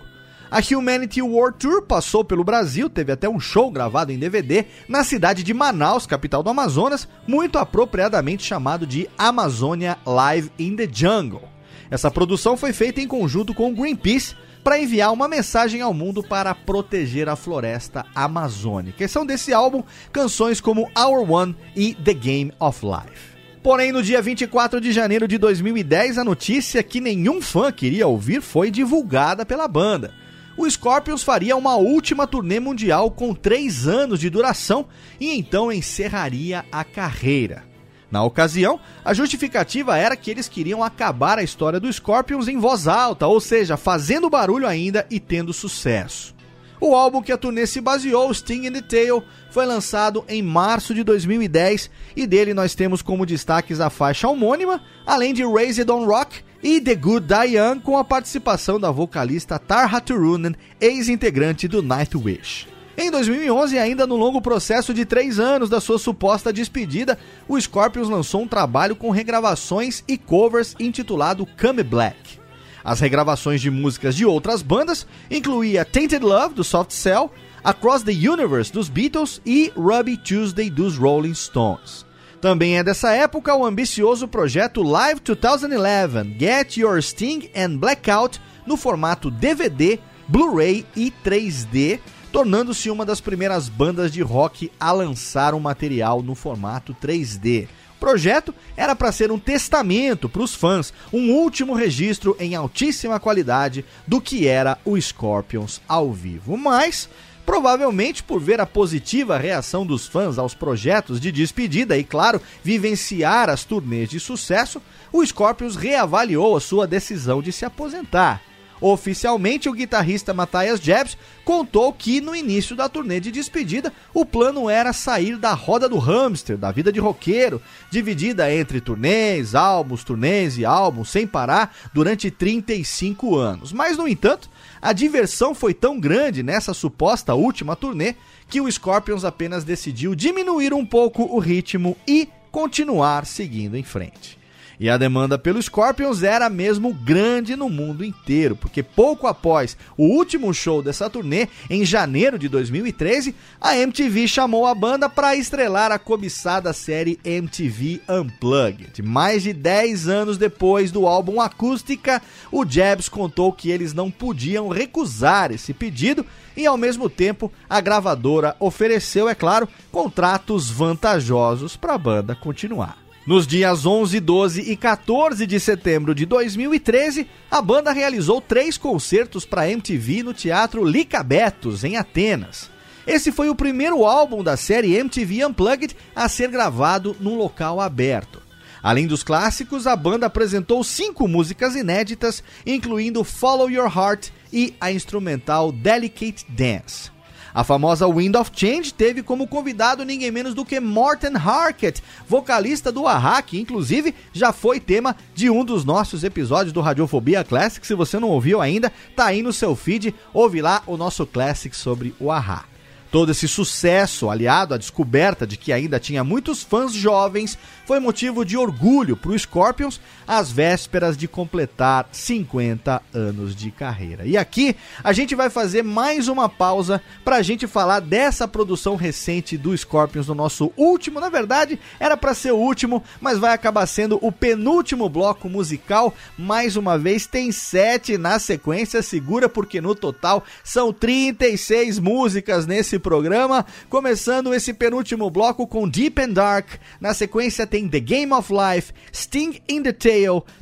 A 0.49 0.59
Humanity 0.59 1.21
War 1.21 1.51
Tour 1.51 1.81
passou 1.81 2.23
pelo 2.23 2.43
Brasil, 2.43 2.89
teve 2.89 3.11
até 3.11 3.27
um 3.27 3.39
show 3.39 3.69
gravado 3.69 4.13
em 4.13 4.17
DVD 4.17 4.65
na 4.87 5.03
cidade 5.03 5.43
de 5.43 5.53
Manaus, 5.53 6.05
capital 6.05 6.41
do 6.41 6.49
Amazonas, 6.49 7.05
muito 7.27 7.57
apropriadamente 7.57 8.45
chamado 8.45 8.87
de 8.87 9.09
Amazônia 9.17 9.97
Live 10.05 10.49
in 10.57 10.77
the 10.77 10.87
Jungle. 10.89 11.43
Essa 11.91 12.09
produção 12.09 12.55
foi 12.55 12.71
feita 12.71 13.01
em 13.01 13.07
conjunto 13.07 13.53
com 13.53 13.69
o 13.69 13.75
Greenpeace 13.75 14.35
para 14.63 14.79
enviar 14.79 15.11
uma 15.11 15.27
mensagem 15.27 15.81
ao 15.81 15.93
mundo 15.93 16.23
para 16.23 16.55
proteger 16.55 17.27
a 17.27 17.35
floresta 17.35 18.05
amazônica. 18.15 19.03
E 19.03 19.07
são 19.07 19.25
desse 19.25 19.53
álbum 19.53 19.83
canções 20.13 20.61
como 20.61 20.89
Our 20.97 21.29
One 21.29 21.55
e 21.75 21.93
The 21.93 22.13
Game 22.13 22.53
of 22.57 22.85
Life. 22.85 23.37
Porém, 23.61 23.91
no 23.91 24.01
dia 24.01 24.21
24 24.21 24.79
de 24.79 24.93
janeiro 24.93 25.27
de 25.27 25.37
2010, 25.37 26.17
a 26.17 26.23
notícia 26.23 26.81
que 26.81 27.01
nenhum 27.01 27.41
fã 27.41 27.69
queria 27.69 28.07
ouvir 28.07 28.41
foi 28.41 28.71
divulgada 28.71 29.45
pela 29.45 29.67
banda. 29.67 30.13
O 30.57 30.67
Scorpions 30.67 31.21
faria 31.21 31.55
uma 31.55 31.75
última 31.75 32.25
turnê 32.25 32.59
mundial 32.59 33.11
com 33.11 33.31
três 33.31 33.87
anos 33.87 34.19
de 34.19 34.27
duração 34.27 34.87
e 35.19 35.37
então 35.37 35.71
encerraria 35.71 36.65
a 36.71 36.83
carreira. 36.83 37.63
Na 38.09 38.23
ocasião, 38.23 38.79
a 39.05 39.13
justificativa 39.13 39.95
era 39.97 40.15
que 40.15 40.31
eles 40.31 40.47
queriam 40.47 40.83
acabar 40.83 41.37
a 41.37 41.43
história 41.43 41.79
do 41.79 41.91
Scorpions 41.93 42.47
em 42.47 42.57
voz 42.57 42.87
alta, 42.87 43.27
ou 43.27 43.39
seja, 43.39 43.77
fazendo 43.77 44.31
barulho 44.31 44.65
ainda 44.65 45.05
e 45.11 45.19
tendo 45.19 45.53
sucesso. 45.53 46.35
O 46.79 46.95
álbum 46.95 47.21
que 47.21 47.31
a 47.31 47.37
turnê 47.37 47.67
se 47.67 47.79
baseou, 47.79 48.33
Sting 48.33 48.65
in 48.65 48.71
the 48.71 48.81
Tail, 48.81 49.23
foi 49.51 49.65
lançado 49.65 50.25
em 50.27 50.41
março 50.41 50.93
de 50.93 51.03
2010 51.03 51.89
e 52.15 52.25
dele 52.25 52.53
nós 52.53 52.73
temos 52.73 53.03
como 53.03 53.25
destaques 53.25 53.79
a 53.79 53.91
faixa 53.91 54.27
homônima, 54.27 54.81
além 55.05 55.33
de 55.33 55.43
Raised 55.43 55.89
on 55.89 56.05
Rock 56.05 56.46
e 56.61 56.81
The 56.81 56.95
Good 56.95 57.33
Young 57.33 57.79
com 57.79 57.97
a 57.97 58.03
participação 58.03 58.79
da 58.79 58.91
vocalista 58.91 59.59
Tarha 59.59 60.01
Turunen, 60.01 60.55
ex-integrante 60.79 61.67
do 61.67 61.81
Nightwish. 61.81 62.67
Em 62.97 63.11
2011, 63.11 63.77
ainda 63.77 64.07
no 64.07 64.15
longo 64.15 64.41
processo 64.41 64.91
de 64.91 65.05
três 65.05 65.39
anos 65.39 65.69
da 65.69 65.79
sua 65.79 65.99
suposta 65.99 66.51
despedida, 66.51 67.19
o 67.47 67.59
Scorpions 67.61 68.09
lançou 68.09 68.41
um 68.41 68.47
trabalho 68.47 68.95
com 68.95 69.11
regravações 69.11 70.03
e 70.07 70.17
covers 70.17 70.75
intitulado 70.79 71.45
Come 71.61 71.83
Black. 71.83 72.39
As 72.83 72.99
regravações 72.99 73.61
de 73.61 73.69
músicas 73.69 74.15
de 74.15 74.25
outras 74.25 74.63
bandas 74.63 75.05
incluía 75.29 75.85
Tainted 75.85 76.25
Love, 76.25 76.55
do 76.55 76.63
Soft 76.63 76.91
Cell, 76.91 77.31
Across 77.63 78.03
the 78.03 78.11
Universe, 78.13 78.73
dos 78.73 78.89
Beatles 78.89 79.41
e 79.45 79.71
Ruby 79.75 80.17
Tuesday, 80.17 80.69
dos 80.69 80.97
Rolling 80.97 81.35
Stones. 81.35 82.06
Também 82.41 82.77
é 82.77 82.83
dessa 82.83 83.13
época 83.13 83.55
o 83.55 83.65
ambicioso 83.65 84.27
projeto 84.27 84.83
Live 84.83 85.21
2011, 85.21 86.35
Get 86.39 86.77
Your 86.77 87.01
Sting 87.01 87.49
and 87.55 87.77
Blackout, 87.77 88.39
no 88.65 88.77
formato 88.77 89.31
DVD, 89.31 89.97
Blu-ray 90.27 90.85
e 90.95 91.11
3D, 91.25 91.99
tornando-se 92.31 92.91
uma 92.91 93.03
das 93.03 93.19
primeiras 93.19 93.67
bandas 93.67 94.11
de 94.11 94.21
rock 94.21 94.71
a 94.79 94.91
lançar 94.91 95.55
um 95.55 95.59
material 95.59 96.21
no 96.21 96.35
formato 96.35 96.95
3D. 97.01 97.67
O 97.95 97.99
projeto 97.99 98.53
era 98.75 98.95
para 98.95 99.11
ser 99.11 99.31
um 99.31 99.39
testamento 99.39 100.29
para 100.29 100.43
os 100.43 100.53
fãs, 100.53 100.93
um 101.11 101.31
último 101.31 101.73
registro 101.73 102.37
em 102.39 102.53
altíssima 102.53 103.19
qualidade 103.19 103.83
do 104.05 104.21
que 104.21 104.47
era 104.47 104.77
o 104.85 105.01
Scorpions 105.01 105.81
ao 105.87 106.13
vivo. 106.13 106.55
Mas, 106.55 107.09
provavelmente 107.47 108.21
por 108.21 108.41
ver 108.41 108.59
a 108.59 108.65
positiva 108.65 109.37
reação 109.37 109.85
dos 109.85 110.05
fãs 110.05 110.37
aos 110.37 110.53
projetos 110.53 111.17
de 111.17 111.31
despedida 111.31 111.97
e, 111.97 112.03
claro, 112.03 112.41
vivenciar 112.61 113.49
as 113.49 113.63
turnês 113.63 114.09
de 114.09 114.19
sucesso, 114.19 114.81
o 115.13 115.25
Scorpions 115.25 115.77
reavaliou 115.77 116.57
a 116.57 116.59
sua 116.59 116.85
decisão 116.85 117.41
de 117.41 117.53
se 117.53 117.63
aposentar. 117.63 118.41
Oficialmente, 118.79 119.67
o 119.67 119.73
guitarrista 119.73 120.33
Matthias 120.33 120.79
Jebs 120.79 121.17
contou 121.43 121.91
que 121.91 122.21
no 122.21 122.35
início 122.35 122.75
da 122.75 122.87
turnê 122.87 123.19
de 123.19 123.31
despedida, 123.31 123.91
o 124.13 124.25
plano 124.25 124.69
era 124.69 124.93
sair 124.93 125.37
da 125.37 125.53
roda 125.53 125.89
do 125.89 125.97
hamster, 125.97 126.57
da 126.57 126.71
vida 126.71 126.91
de 126.91 126.99
roqueiro, 126.99 127.61
dividida 127.89 128.53
entre 128.53 128.79
turnês, 128.79 129.55
álbuns, 129.55 130.03
turnês 130.03 130.57
e 130.57 130.65
álbuns, 130.65 131.09
sem 131.09 131.25
parar, 131.25 131.75
durante 131.93 132.29
35 132.29 133.35
anos. 133.35 133.73
Mas, 133.73 133.97
no 133.97 134.07
entanto, 134.07 134.49
a 134.81 134.93
diversão 134.93 135.55
foi 135.55 135.73
tão 135.73 135.99
grande 135.99 136.43
nessa 136.43 136.73
suposta 136.73 137.33
última 137.33 137.75
turnê 137.75 138.15
que 138.47 138.61
o 138.61 138.71
Scorpions 138.71 139.25
apenas 139.25 139.63
decidiu 139.63 140.15
diminuir 140.15 140.73
um 140.73 140.85
pouco 140.85 141.23
o 141.23 141.39
ritmo 141.39 141.97
e 142.07 142.29
continuar 142.51 143.25
seguindo 143.25 143.75
em 143.75 143.83
frente. 143.83 144.37
E 144.79 144.91
a 144.91 144.97
demanda 144.97 145.39
pelo 145.39 145.59
Scorpions 145.59 146.21
era 146.21 146.51
mesmo 146.51 146.93
grande 146.93 147.55
no 147.55 147.67
mundo 147.67 148.05
inteiro, 148.05 148.55
porque 148.55 148.83
pouco 148.83 149.25
após 149.25 149.75
o 149.97 150.03
último 150.05 150.53
show 150.53 150.83
dessa 150.83 151.09
turnê, 151.09 151.47
em 151.67 151.83
janeiro 151.83 152.37
de 152.37 152.47
2013, 152.47 153.33
a 153.59 153.75
MTV 153.75 154.27
chamou 154.27 154.67
a 154.67 154.75
banda 154.75 155.09
para 155.09 155.35
estrelar 155.35 155.91
a 155.91 155.97
cobiçada 155.97 156.71
série 156.73 157.19
MTV 157.25 158.01
Unplugged. 158.07 159.01
Mais 159.01 159.41
de 159.41 159.51
10 159.51 160.07
anos 160.07 160.37
depois 160.37 160.91
do 160.91 161.07
álbum 161.07 161.41
Acústica, 161.41 162.21
o 162.51 162.63
Jabs 162.63 163.09
contou 163.09 163.51
que 163.51 163.71
eles 163.71 163.95
não 163.95 164.11
podiam 164.11 164.67
recusar 164.69 165.51
esse 165.51 165.73
pedido 165.73 166.23
e, 166.55 166.67
ao 166.67 166.77
mesmo 166.77 167.09
tempo, 167.09 167.51
a 167.67 167.81
gravadora 167.81 168.55
ofereceu, 168.59 169.27
é 169.27 169.33
claro, 169.33 169.67
contratos 169.91 170.69
vantajosos 170.69 171.75
para 171.75 171.95
a 171.95 171.97
banda 171.97 172.35
continuar. 172.35 173.06
Nos 173.27 173.45
dias 173.45 173.85
11, 173.85 174.21
12 174.21 174.61
e 174.71 174.77
14 174.77 175.45
de 175.45 175.59
setembro 175.59 176.15
de 176.15 176.25
2013, 176.25 177.27
a 177.51 177.61
banda 177.61 177.91
realizou 177.91 178.39
três 178.39 178.77
concertos 178.77 179.43
para 179.43 179.69
MTV 179.69 180.23
no 180.23 180.33
Teatro 180.33 180.81
Licabetos, 180.85 181.83
em 181.83 181.97
Atenas. 181.97 182.71
Esse 183.05 183.29
foi 183.29 183.49
o 183.49 183.55
primeiro 183.55 184.05
álbum 184.05 184.41
da 184.41 184.55
série 184.55 184.95
MTV 184.95 185.45
Unplugged 185.45 185.93
a 186.15 186.29
ser 186.29 186.49
gravado 186.49 187.17
num 187.19 187.35
local 187.35 187.81
aberto. 187.81 188.41
Além 188.81 189.05
dos 189.05 189.23
clássicos, 189.23 189.87
a 189.87 189.95
banda 189.97 190.27
apresentou 190.27 190.81
cinco 190.81 191.27
músicas 191.27 191.75
inéditas, 191.75 192.41
incluindo 192.65 193.25
Follow 193.25 193.69
Your 193.69 193.91
Heart 193.93 194.29
e 194.53 194.73
a 194.79 194.89
instrumental 194.89 195.73
Delicate 195.73 196.45
Dance. 196.47 197.16
A 197.57 197.63
famosa 197.63 198.07
Wind 198.07 198.35
of 198.35 198.51
Change 198.53 198.93
teve 198.93 199.23
como 199.23 199.47
convidado 199.47 200.05
ninguém 200.05 200.29
menos 200.29 200.53
do 200.53 200.63
que 200.63 200.79
Morten 200.79 201.35
Harket, 201.35 202.03
vocalista 202.29 202.91
do 202.91 203.07
Ahá, 203.07 203.41
que 203.41 203.59
inclusive 203.59 204.13
já 204.31 204.53
foi 204.53 204.79
tema 204.79 205.15
de 205.33 205.49
um 205.49 205.65
dos 205.65 205.83
nossos 205.83 206.23
episódios 206.23 206.71
do 206.71 206.81
Radiofobia 206.81 207.43
Classic. 207.43 207.87
Se 207.87 207.95
você 207.95 208.19
não 208.19 208.29
ouviu 208.29 208.61
ainda, 208.61 208.93
tá 209.15 209.25
aí 209.25 209.41
no 209.41 209.51
seu 209.51 209.75
feed, 209.75 210.13
ouve 210.31 210.61
lá 210.61 210.83
o 210.85 210.95
nosso 210.97 211.25
Classic 211.25 211.75
sobre 211.75 212.13
o 212.19 212.29
Ahá. 212.29 212.65
Todo 213.09 213.31
esse 213.31 213.47
sucesso, 213.47 214.29
aliado 214.29 214.75
à 214.75 214.77
descoberta 214.77 215.47
de 215.47 215.57
que 215.57 215.73
ainda 215.73 215.99
tinha 215.99 216.23
muitos 216.23 216.61
fãs 216.61 216.93
jovens, 216.93 217.57
foi 217.87 217.99
motivo 217.99 218.45
de 218.45 218.55
orgulho 218.55 219.17
para 219.17 219.31
o 219.31 219.39
Scorpions 219.39 219.99
às 220.27 220.51
vésperas 220.51 221.15
de 221.15 221.27
completar 221.27 222.09
50 222.11 223.01
anos 223.13 223.55
de 223.55 223.71
carreira. 223.71 224.25
E 224.25 224.37
aqui 224.37 224.75
a 225.03 225.13
gente 225.13 225.33
vai 225.33 225.49
fazer 225.49 225.83
mais 225.83 226.27
uma 226.27 226.49
pausa 226.49 227.01
para 227.23 227.37
a 227.37 227.41
gente 227.41 227.65
falar 227.65 228.01
dessa 228.01 228.47
produção 228.47 228.95
recente 228.95 229.57
do 229.57 229.75
Scorpions 229.77 230.27
no 230.27 230.35
nosso 230.35 230.71
último, 230.75 231.19
na 231.19 231.29
verdade 231.29 231.79
era 231.99 232.17
para 232.17 232.33
ser 232.33 232.51
o 232.51 232.57
último, 232.57 233.03
mas 233.21 233.37
vai 233.37 233.53
acabar 233.53 233.85
sendo 233.85 234.19
o 234.21 234.31
penúltimo 234.31 235.07
bloco 235.07 235.49
musical. 235.49 236.13
Mais 236.37 236.75
uma 236.75 236.97
vez 236.97 237.25
tem 237.25 237.51
sete 237.51 238.17
na 238.17 238.39
sequência, 238.39 239.01
segura 239.01 239.47
porque 239.47 239.79
no 239.79 239.95
total 239.95 240.43
são 240.63 240.91
36 240.91 241.99
músicas 241.99 242.65
nesse 242.65 242.99
programa, 242.99 243.65
começando 243.89 244.53
esse 244.53 244.73
penúltimo 244.73 245.29
bloco 245.29 245.65
com 245.67 245.87
Deep 245.87 246.21
and 246.21 246.33
Dark. 246.33 246.67
Na 246.99 247.13
sequência 247.13 247.65
tem 247.65 247.87
The 247.87 247.99
Game 247.99 248.33
of 248.33 248.51
Life, 248.51 248.93
Sting 249.13 249.61
in 249.67 249.83
the 249.83 249.93
Tail, 249.93 250.16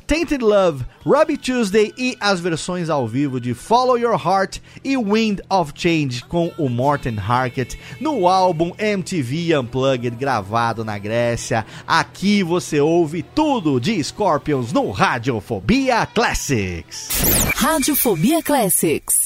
Tainted 0.06 0.42
Love, 0.42 0.84
Robbie 1.04 1.36
Tuesday 1.36 1.92
e 1.96 2.16
as 2.20 2.40
versões 2.40 2.90
ao 2.90 3.08
vivo 3.08 3.40
de 3.40 3.54
Follow 3.54 3.96
Your 3.96 4.14
Heart 4.14 4.60
e 4.84 4.96
Wind 4.96 5.40
of 5.48 5.72
Change 5.74 6.24
com 6.24 6.52
o 6.58 6.68
Morten 6.68 7.18
Harket 7.18 7.78
no 8.00 8.28
álbum 8.28 8.72
MTV 8.78 9.56
Unplugged 9.58 10.16
gravado 10.16 10.84
na 10.84 10.98
Grécia. 10.98 11.64
Aqui 11.86 12.42
você 12.42 12.80
ouve 12.80 13.22
tudo 13.22 13.80
de 13.80 14.02
Scorpions 14.02 14.72
no 14.72 14.90
Radiofobia 14.90 16.06
Classics. 16.06 17.08
Radiofobia 17.54 18.42
Classics. 18.42 19.25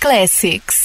Classics. 0.00 0.83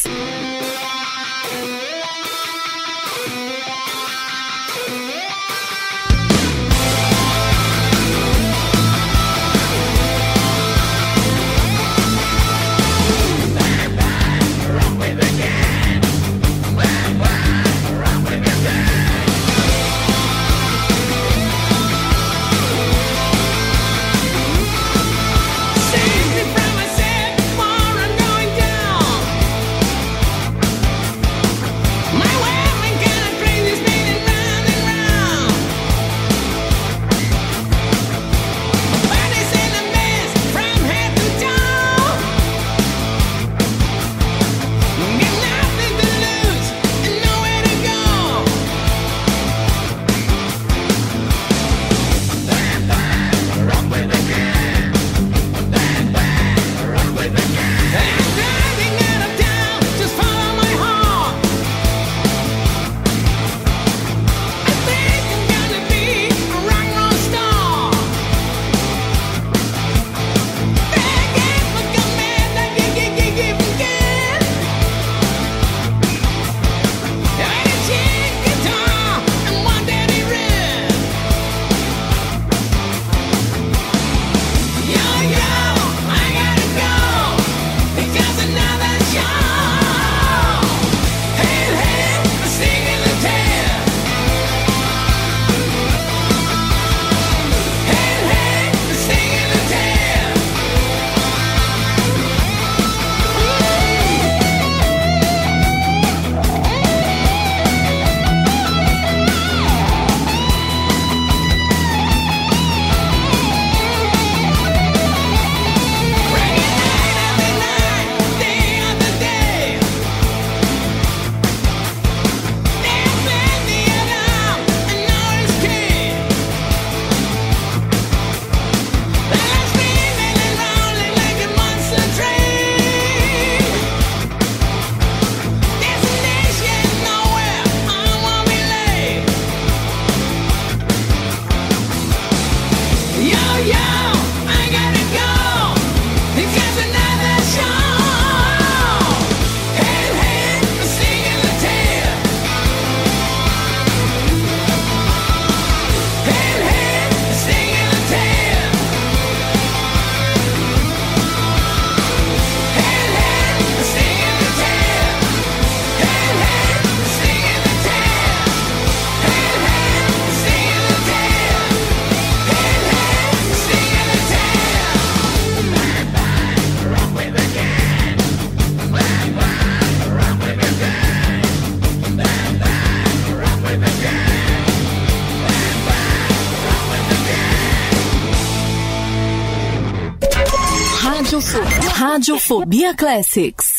Radiofobia, 192.19 192.93
Classics. 192.93 193.78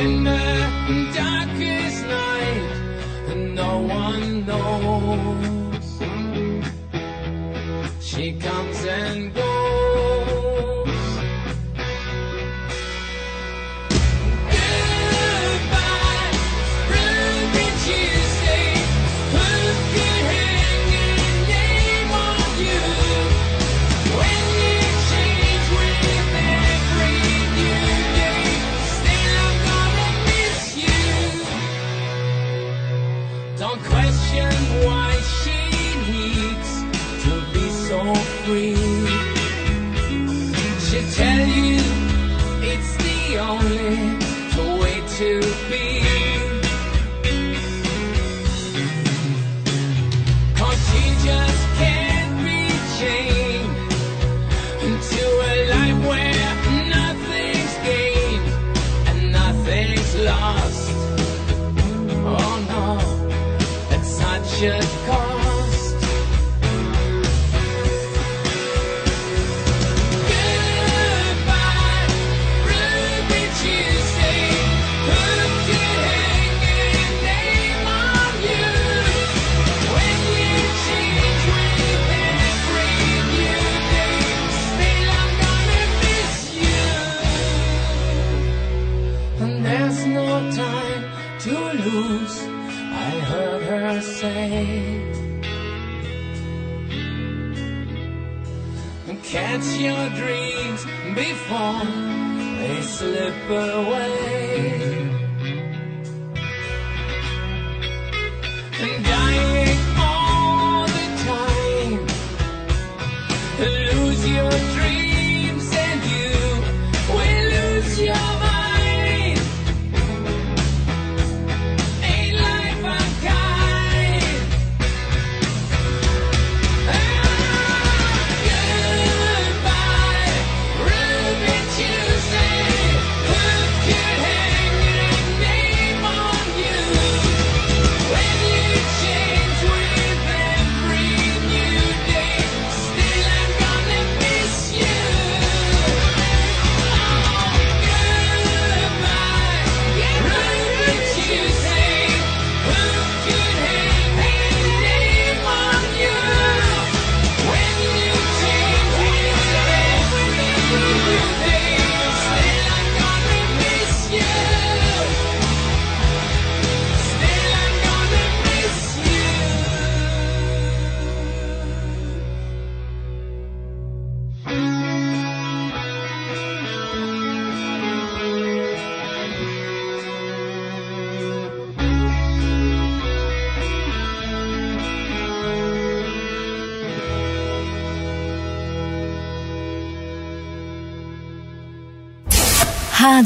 In 0.00 0.22
the 0.22 1.12
darkest 1.12 2.06
night, 2.06 2.64
and 3.30 3.54
no 3.54 3.78
one 3.80 4.46
knows. 4.46 5.86
She 8.00 8.32
comes 8.38 8.57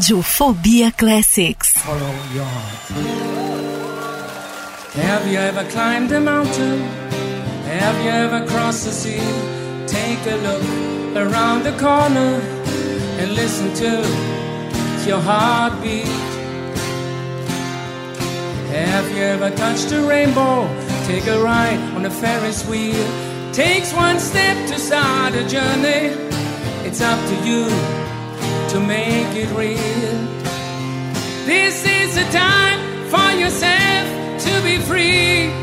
Rádio 0.03 0.21
Fobia 0.21 0.91
Classics. 0.91 1.71
follow 1.77 2.13
your 2.33 2.43
heart. 2.43 2.91
Have 4.95 5.25
you 5.31 5.37
ever 5.37 5.63
climbed 5.69 6.11
a 6.11 6.19
mountain? 6.19 6.81
Have 7.63 8.03
you 8.03 8.09
ever 8.09 8.45
crossed 8.45 8.83
the 8.83 8.91
sea? 8.91 9.23
Take 9.87 10.19
a 10.27 10.35
look 10.43 10.61
around 11.15 11.63
the 11.63 11.71
corner 11.79 12.41
and 13.19 13.33
listen 13.33 13.73
to 13.75 14.03
your 15.07 15.21
heartbeat. 15.21 16.05
Have 18.75 19.09
you 19.15 19.23
ever 19.23 19.51
touched 19.51 19.89
a 19.93 20.01
rainbow? 20.01 20.67
Take 21.07 21.27
a 21.27 21.41
ride 21.41 21.79
on 21.95 22.05
a 22.05 22.11
Ferris 22.11 22.67
wheel. 22.67 23.07
Takes 23.53 23.93
one 23.93 24.19
step 24.19 24.57
to 24.67 24.77
start 24.77 25.33
a 25.33 25.47
journey. 25.47 26.11
It's 26.85 26.99
up 26.99 27.19
to 27.29 27.35
you 27.47 27.92
to 28.73 28.79
make 28.79 29.35
it 29.35 29.49
real. 29.55 30.17
This 31.45 31.85
is 31.85 32.15
the 32.15 32.27
time 32.31 32.79
for 33.11 33.29
yourself 33.41 34.05
to 34.45 34.53
be 34.67 34.79
free. 34.89 35.53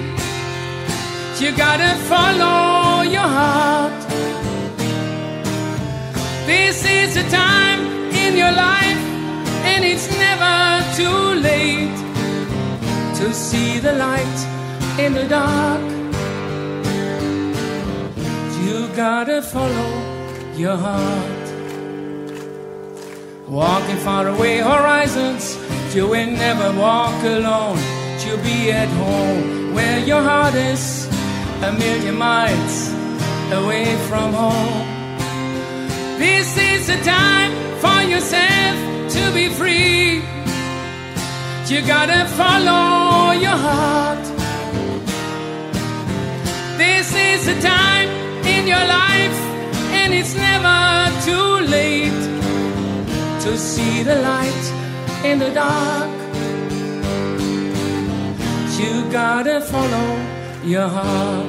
You 1.43 1.51
gotta 1.57 1.93
follow 2.13 3.03
your 3.03 3.31
heart. 3.39 4.01
This 6.47 6.85
is 6.85 7.15
the 7.15 7.27
time 7.31 7.81
in 8.25 8.37
your 8.37 8.53
life, 8.53 9.03
and 9.71 9.85
it's 9.85 10.09
never 10.27 10.57
too 11.01 11.21
late 11.51 11.99
to 13.19 13.35
see 13.35 13.81
the 13.81 13.95
light 14.07 14.39
in 15.05 15.15
the 15.15 15.27
dark. 15.27 15.83
You 18.65 18.87
gotta 18.95 19.43
follow 19.43 19.91
your 20.57 20.77
heart. 20.77 21.40
Walking 23.51 23.97
far 23.97 24.29
away 24.29 24.59
horizons, 24.59 25.59
you 25.93 26.07
will 26.07 26.31
never 26.31 26.70
walk 26.79 27.20
alone. 27.25 27.81
you'll 28.25 28.39
be 28.45 28.70
at 28.70 28.87
home 28.91 29.75
where 29.75 29.99
your 29.99 30.23
heart 30.23 30.55
is 30.55 31.09
a 31.61 31.73
million 31.73 32.17
miles 32.17 32.93
away 33.51 33.97
from 34.07 34.33
home. 34.33 34.87
This 36.17 36.57
is 36.57 36.87
the 36.87 37.03
time 37.03 37.51
for 37.83 38.01
yourself 38.12 38.77
to 39.15 39.23
be 39.35 39.49
free. 39.49 40.23
You 41.67 41.85
gotta 41.85 42.27
follow 42.39 43.33
your 43.33 43.59
heart. 43.67 44.25
This 46.79 47.12
is 47.17 47.47
the 47.47 47.61
time 47.61 48.11
in 48.47 48.69
your 48.69 48.87
life, 49.01 49.39
and 49.99 50.15
it's 50.15 50.37
never 50.37 50.79
too 51.27 51.67
late 51.67 52.40
to 53.41 53.57
see 53.57 54.02
the 54.02 54.17
light 54.17 54.65
in 55.25 55.39
the 55.39 55.51
dark. 55.51 56.10
You 58.78 59.10
gotta 59.10 59.62
follow 59.62 60.09
your 60.62 60.89
heart. 60.89 61.47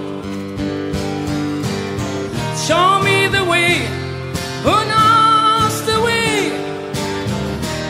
Show 2.65 3.01
me 3.03 3.27
the 3.27 3.43
way, 3.43 3.73
who 4.65 4.77
knows 4.93 5.75
the 5.91 5.99
way? 6.07 6.31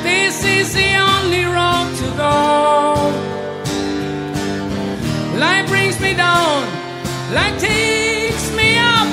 This 0.02 0.44
is 0.46 0.74
the 0.74 0.92
only 1.12 1.44
road 1.58 1.88
to 2.02 2.08
go. 2.24 2.36
Life 5.38 5.68
brings 5.70 6.00
me 6.00 6.16
down, 6.16 6.60
life 7.36 7.58
takes 7.60 8.46
me 8.56 8.80
up, 8.80 9.10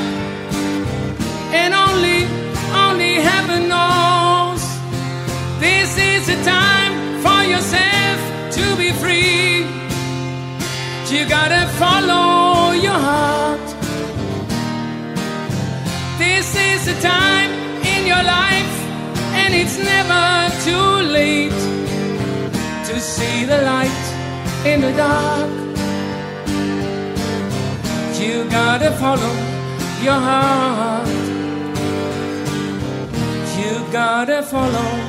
and 1.61 1.75
only, 1.75 2.21
only 2.73 3.15
heaven 3.21 3.69
knows. 3.69 4.08
Time 6.45 7.21
for 7.21 7.43
yourself 7.43 8.19
to 8.53 8.77
be 8.77 8.93
free. 8.93 9.67
You 11.11 11.29
gotta 11.29 11.67
follow 11.79 12.73
your 12.73 13.01
heart. 13.09 13.69
This 16.19 16.55
is 16.55 16.87
the 16.87 17.01
time 17.01 17.51
in 17.95 18.07
your 18.07 18.23
life, 18.23 18.77
and 19.41 19.55
it's 19.55 19.79
never 19.79 20.51
too 20.67 20.89
late 21.19 21.61
to 22.89 23.01
see 23.01 23.45
the 23.45 23.63
light 23.63 24.05
in 24.65 24.81
the 24.81 24.93
dark. 24.93 25.51
You 28.21 28.45
gotta 28.51 28.91
follow 28.93 29.35
your 30.03 30.21
heart. 30.29 31.09
You 33.59 33.73
gotta 33.93 34.43
follow 34.43 35.08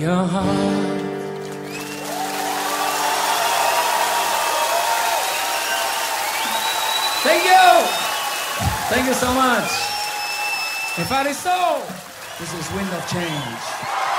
your 0.00 0.24
heart. 0.24 1.00
Thank 7.22 7.44
you. 7.44 7.66
Thank 8.88 9.06
you 9.08 9.14
so 9.14 9.34
much. 9.34 9.70
If 10.96 11.12
I 11.12 11.22
so, 11.32 11.82
this 12.38 12.52
is 12.54 12.72
Wind 12.74 12.88
of 12.94 13.06
Change. 13.10 14.09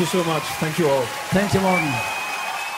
You 0.00 0.06
so 0.06 0.24
much. 0.24 0.42
Thank 0.58 0.78
you 0.78 0.88
all. 0.88 1.04
Thank 1.30 1.54
you, 1.54 1.60
Morton. 1.60 1.92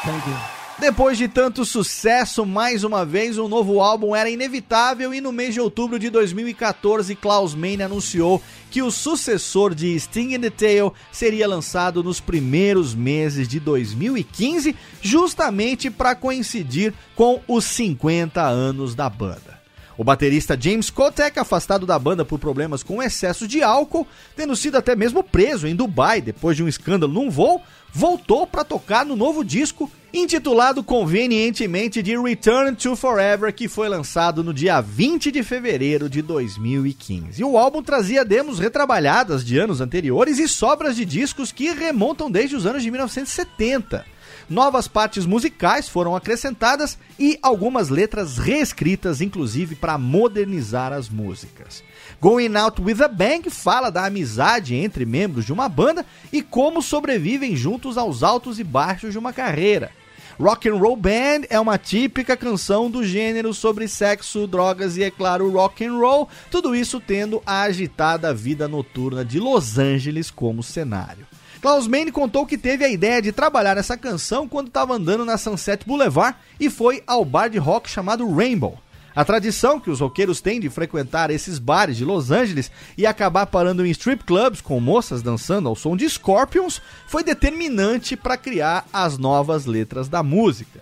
Thank 0.04 0.26
you. 0.26 0.36
Depois 0.78 1.16
de 1.16 1.28
tanto 1.28 1.64
sucesso, 1.64 2.44
mais 2.44 2.82
uma 2.82 3.04
vez 3.04 3.38
um 3.38 3.46
novo 3.46 3.80
álbum 3.80 4.16
era 4.16 4.28
inevitável 4.28 5.14
e 5.14 5.20
no 5.20 5.30
mês 5.30 5.54
de 5.54 5.60
outubro 5.60 5.96
de 5.96 6.10
2014, 6.10 7.14
Klaus 7.14 7.54
Meine 7.54 7.84
anunciou 7.84 8.42
que 8.68 8.82
o 8.82 8.90
sucessor 8.90 9.74
de 9.76 9.98
Sting 10.00 10.34
in 10.34 10.40
the 10.40 10.50
Tail 10.50 10.92
seria 11.12 11.46
lançado 11.46 12.02
nos 12.02 12.18
primeiros 12.18 12.96
meses 12.96 13.46
de 13.46 13.60
2015, 13.60 14.74
justamente 15.00 15.88
para 15.88 16.16
coincidir 16.16 16.92
com 17.14 17.40
os 17.46 17.64
50 17.64 18.42
anos 18.42 18.96
da 18.96 19.08
banda. 19.08 19.61
O 19.96 20.04
baterista 20.04 20.58
James 20.58 20.90
Kotek, 20.90 21.38
afastado 21.38 21.86
da 21.86 21.98
banda 21.98 22.24
por 22.24 22.38
problemas 22.38 22.82
com 22.82 23.02
excesso 23.02 23.46
de 23.46 23.62
álcool, 23.62 24.06
tendo 24.34 24.56
sido 24.56 24.76
até 24.76 24.96
mesmo 24.96 25.22
preso 25.22 25.66
em 25.66 25.76
Dubai 25.76 26.20
depois 26.20 26.56
de 26.56 26.62
um 26.62 26.68
escândalo 26.68 27.12
num 27.12 27.30
voo, 27.30 27.60
voltou 27.92 28.46
para 28.46 28.64
tocar 28.64 29.04
no 29.04 29.14
novo 29.14 29.44
disco, 29.44 29.90
intitulado 30.14 30.82
convenientemente 30.82 32.02
de 32.02 32.18
Return 32.18 32.74
to 32.74 32.96
Forever, 32.96 33.52
que 33.52 33.68
foi 33.68 33.88
lançado 33.88 34.42
no 34.42 34.54
dia 34.54 34.80
20 34.80 35.30
de 35.30 35.42
fevereiro 35.42 36.08
de 36.08 36.22
2015. 36.22 37.40
E 37.40 37.44
o 37.44 37.58
álbum 37.58 37.82
trazia 37.82 38.24
demos 38.24 38.58
retrabalhadas 38.58 39.44
de 39.44 39.58
anos 39.58 39.80
anteriores 39.80 40.38
e 40.38 40.48
sobras 40.48 40.96
de 40.96 41.04
discos 41.04 41.52
que 41.52 41.70
remontam 41.70 42.30
desde 42.30 42.56
os 42.56 42.64
anos 42.64 42.82
de 42.82 42.90
1970. 42.90 44.11
Novas 44.52 44.86
partes 44.86 45.24
musicais 45.24 45.88
foram 45.88 46.14
acrescentadas 46.14 46.98
e 47.18 47.38
algumas 47.40 47.88
letras 47.88 48.36
reescritas, 48.36 49.22
inclusive 49.22 49.74
para 49.74 49.96
modernizar 49.96 50.92
as 50.92 51.08
músicas. 51.08 51.82
Going 52.20 52.54
Out 52.54 52.82
with 52.82 53.02
a 53.02 53.08
Bang 53.08 53.48
fala 53.48 53.88
da 53.88 54.04
amizade 54.04 54.74
entre 54.74 55.06
membros 55.06 55.46
de 55.46 55.54
uma 55.54 55.70
banda 55.70 56.04
e 56.30 56.42
como 56.42 56.82
sobrevivem 56.82 57.56
juntos 57.56 57.96
aos 57.96 58.22
altos 58.22 58.58
e 58.58 58.64
baixos 58.64 59.12
de 59.12 59.18
uma 59.18 59.32
carreira. 59.32 59.90
Rock 60.38 60.68
and 60.68 60.76
Roll 60.76 60.96
Band 60.96 61.46
é 61.48 61.58
uma 61.58 61.78
típica 61.78 62.36
canção 62.36 62.90
do 62.90 63.02
gênero 63.02 63.54
sobre 63.54 63.88
sexo, 63.88 64.46
drogas 64.46 64.98
e, 64.98 65.02
é 65.02 65.10
claro, 65.10 65.50
rock 65.50 65.82
and 65.82 65.94
roll, 65.94 66.28
tudo 66.50 66.74
isso 66.76 67.00
tendo 67.00 67.42
a 67.46 67.62
agitada 67.62 68.34
vida 68.34 68.68
noturna 68.68 69.24
de 69.24 69.40
Los 69.40 69.78
Angeles 69.78 70.30
como 70.30 70.62
cenário. 70.62 71.31
Klaus 71.62 71.86
Meine 71.86 72.10
contou 72.10 72.44
que 72.44 72.58
teve 72.58 72.84
a 72.84 72.88
ideia 72.88 73.22
de 73.22 73.30
trabalhar 73.30 73.76
essa 73.76 73.96
canção 73.96 74.48
quando 74.48 74.66
estava 74.66 74.94
andando 74.94 75.24
na 75.24 75.38
Sunset 75.38 75.86
Boulevard 75.86 76.36
e 76.58 76.68
foi 76.68 77.04
ao 77.06 77.24
bar 77.24 77.48
de 77.48 77.56
rock 77.56 77.88
chamado 77.88 78.28
Rainbow. 78.34 78.76
A 79.14 79.24
tradição 79.24 79.78
que 79.78 79.88
os 79.88 80.00
roqueiros 80.00 80.40
têm 80.40 80.58
de 80.58 80.68
frequentar 80.68 81.30
esses 81.30 81.60
bares 81.60 81.96
de 81.96 82.04
Los 82.04 82.32
Angeles 82.32 82.68
e 82.98 83.06
acabar 83.06 83.46
parando 83.46 83.86
em 83.86 83.90
strip 83.90 84.24
clubs 84.24 84.60
com 84.60 84.80
moças 84.80 85.22
dançando 85.22 85.68
ao 85.68 85.76
som 85.76 85.96
de 85.96 86.10
Scorpions 86.10 86.82
foi 87.06 87.22
determinante 87.22 88.16
para 88.16 88.36
criar 88.36 88.84
as 88.92 89.16
novas 89.16 89.64
letras 89.64 90.08
da 90.08 90.20
música. 90.20 90.80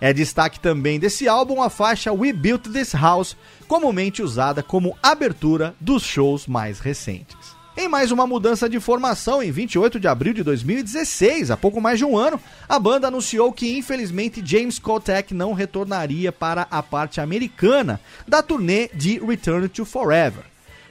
É 0.00 0.12
destaque 0.12 0.60
também 0.60 1.00
desse 1.00 1.26
álbum 1.26 1.60
a 1.60 1.68
faixa 1.68 2.12
We 2.12 2.32
Built 2.32 2.68
This 2.72 2.92
House, 2.92 3.36
comumente 3.66 4.22
usada 4.22 4.62
como 4.62 4.96
abertura 5.02 5.74
dos 5.80 6.04
shows 6.04 6.46
mais 6.46 6.78
recentes. 6.78 7.39
Em 7.76 7.88
mais 7.88 8.10
uma 8.10 8.26
mudança 8.26 8.68
de 8.68 8.80
formação, 8.80 9.40
em 9.40 9.52
28 9.52 10.00
de 10.00 10.08
abril 10.08 10.34
de 10.34 10.42
2016, 10.42 11.52
há 11.52 11.56
pouco 11.56 11.80
mais 11.80 11.98
de 11.98 12.04
um 12.04 12.16
ano, 12.16 12.40
a 12.68 12.78
banda 12.80 13.06
anunciou 13.06 13.52
que 13.52 13.78
infelizmente 13.78 14.42
James 14.44 14.78
Kotek 14.78 15.32
não 15.32 15.52
retornaria 15.52 16.32
para 16.32 16.66
a 16.68 16.82
parte 16.82 17.20
americana 17.20 18.00
da 18.26 18.42
turnê 18.42 18.90
de 18.92 19.20
Return 19.20 19.68
to 19.68 19.84
Forever. 19.84 20.42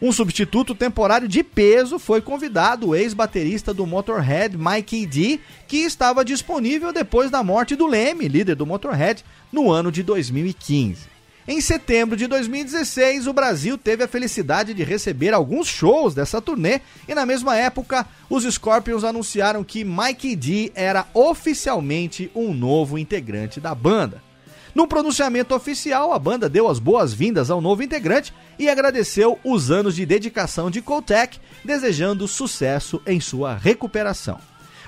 Um 0.02 0.14
substituto 0.14 0.74
temporário 0.74 1.28
de 1.28 1.44
peso 1.44 2.00
foi 2.00 2.22
convidado, 2.22 2.88
o 2.88 2.96
ex-baterista 2.96 3.74
do 3.74 3.86
Motorhead, 3.86 4.58
Mikey 4.58 5.06
D, 5.06 5.40
que 5.68 5.80
estava 5.80 6.24
disponível 6.24 6.94
depois 6.94 7.30
da 7.30 7.44
morte 7.44 7.76
do 7.76 7.86
Leme, 7.86 8.30
líder 8.30 8.56
do 8.56 8.66
Motorhead, 8.66 9.26
no 9.52 9.70
ano 9.70 9.92
de 9.92 10.02
2015. 10.02 11.19
Em 11.52 11.60
setembro 11.62 12.16
de 12.16 12.28
2016, 12.28 13.26
o 13.26 13.34
Brasil 13.34 13.76
teve 13.76 14.04
a 14.04 14.08
felicidade 14.08 14.72
de 14.72 14.84
receber 14.84 15.34
alguns 15.34 15.68
shows 15.68 16.14
dessa 16.14 16.40
turnê 16.40 16.80
e 17.08 17.16
na 17.16 17.26
mesma 17.26 17.58
época, 17.58 18.06
os 18.30 18.44
Scorpions 18.44 19.04
anunciaram 19.04 19.64
que 19.64 19.84
Mikey 19.84 20.36
D 20.36 20.72
era 20.76 21.08
oficialmente 21.12 22.30
um 22.36 22.54
novo 22.54 23.00
integrante 23.00 23.60
da 23.60 23.74
banda. 23.74 24.22
Num 24.76 24.86
pronunciamento 24.86 25.56
oficial, 25.56 26.14
a 26.14 26.20
banda 26.20 26.48
deu 26.48 26.68
as 26.68 26.78
boas-vindas 26.78 27.50
ao 27.50 27.60
novo 27.60 27.82
integrante 27.82 28.32
e 28.60 28.70
agradeceu 28.70 29.40
os 29.44 29.72
anos 29.72 29.96
de 29.96 30.06
dedicação 30.06 30.70
de 30.70 30.84
Kotek, 30.84 31.40
desejando 31.66 32.28
sucesso 32.28 33.02
em 33.08 33.20
sua 33.20 33.56
recuperação. 33.56 34.40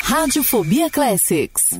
Radiofobia 0.03 0.89
Classics. 0.89 1.79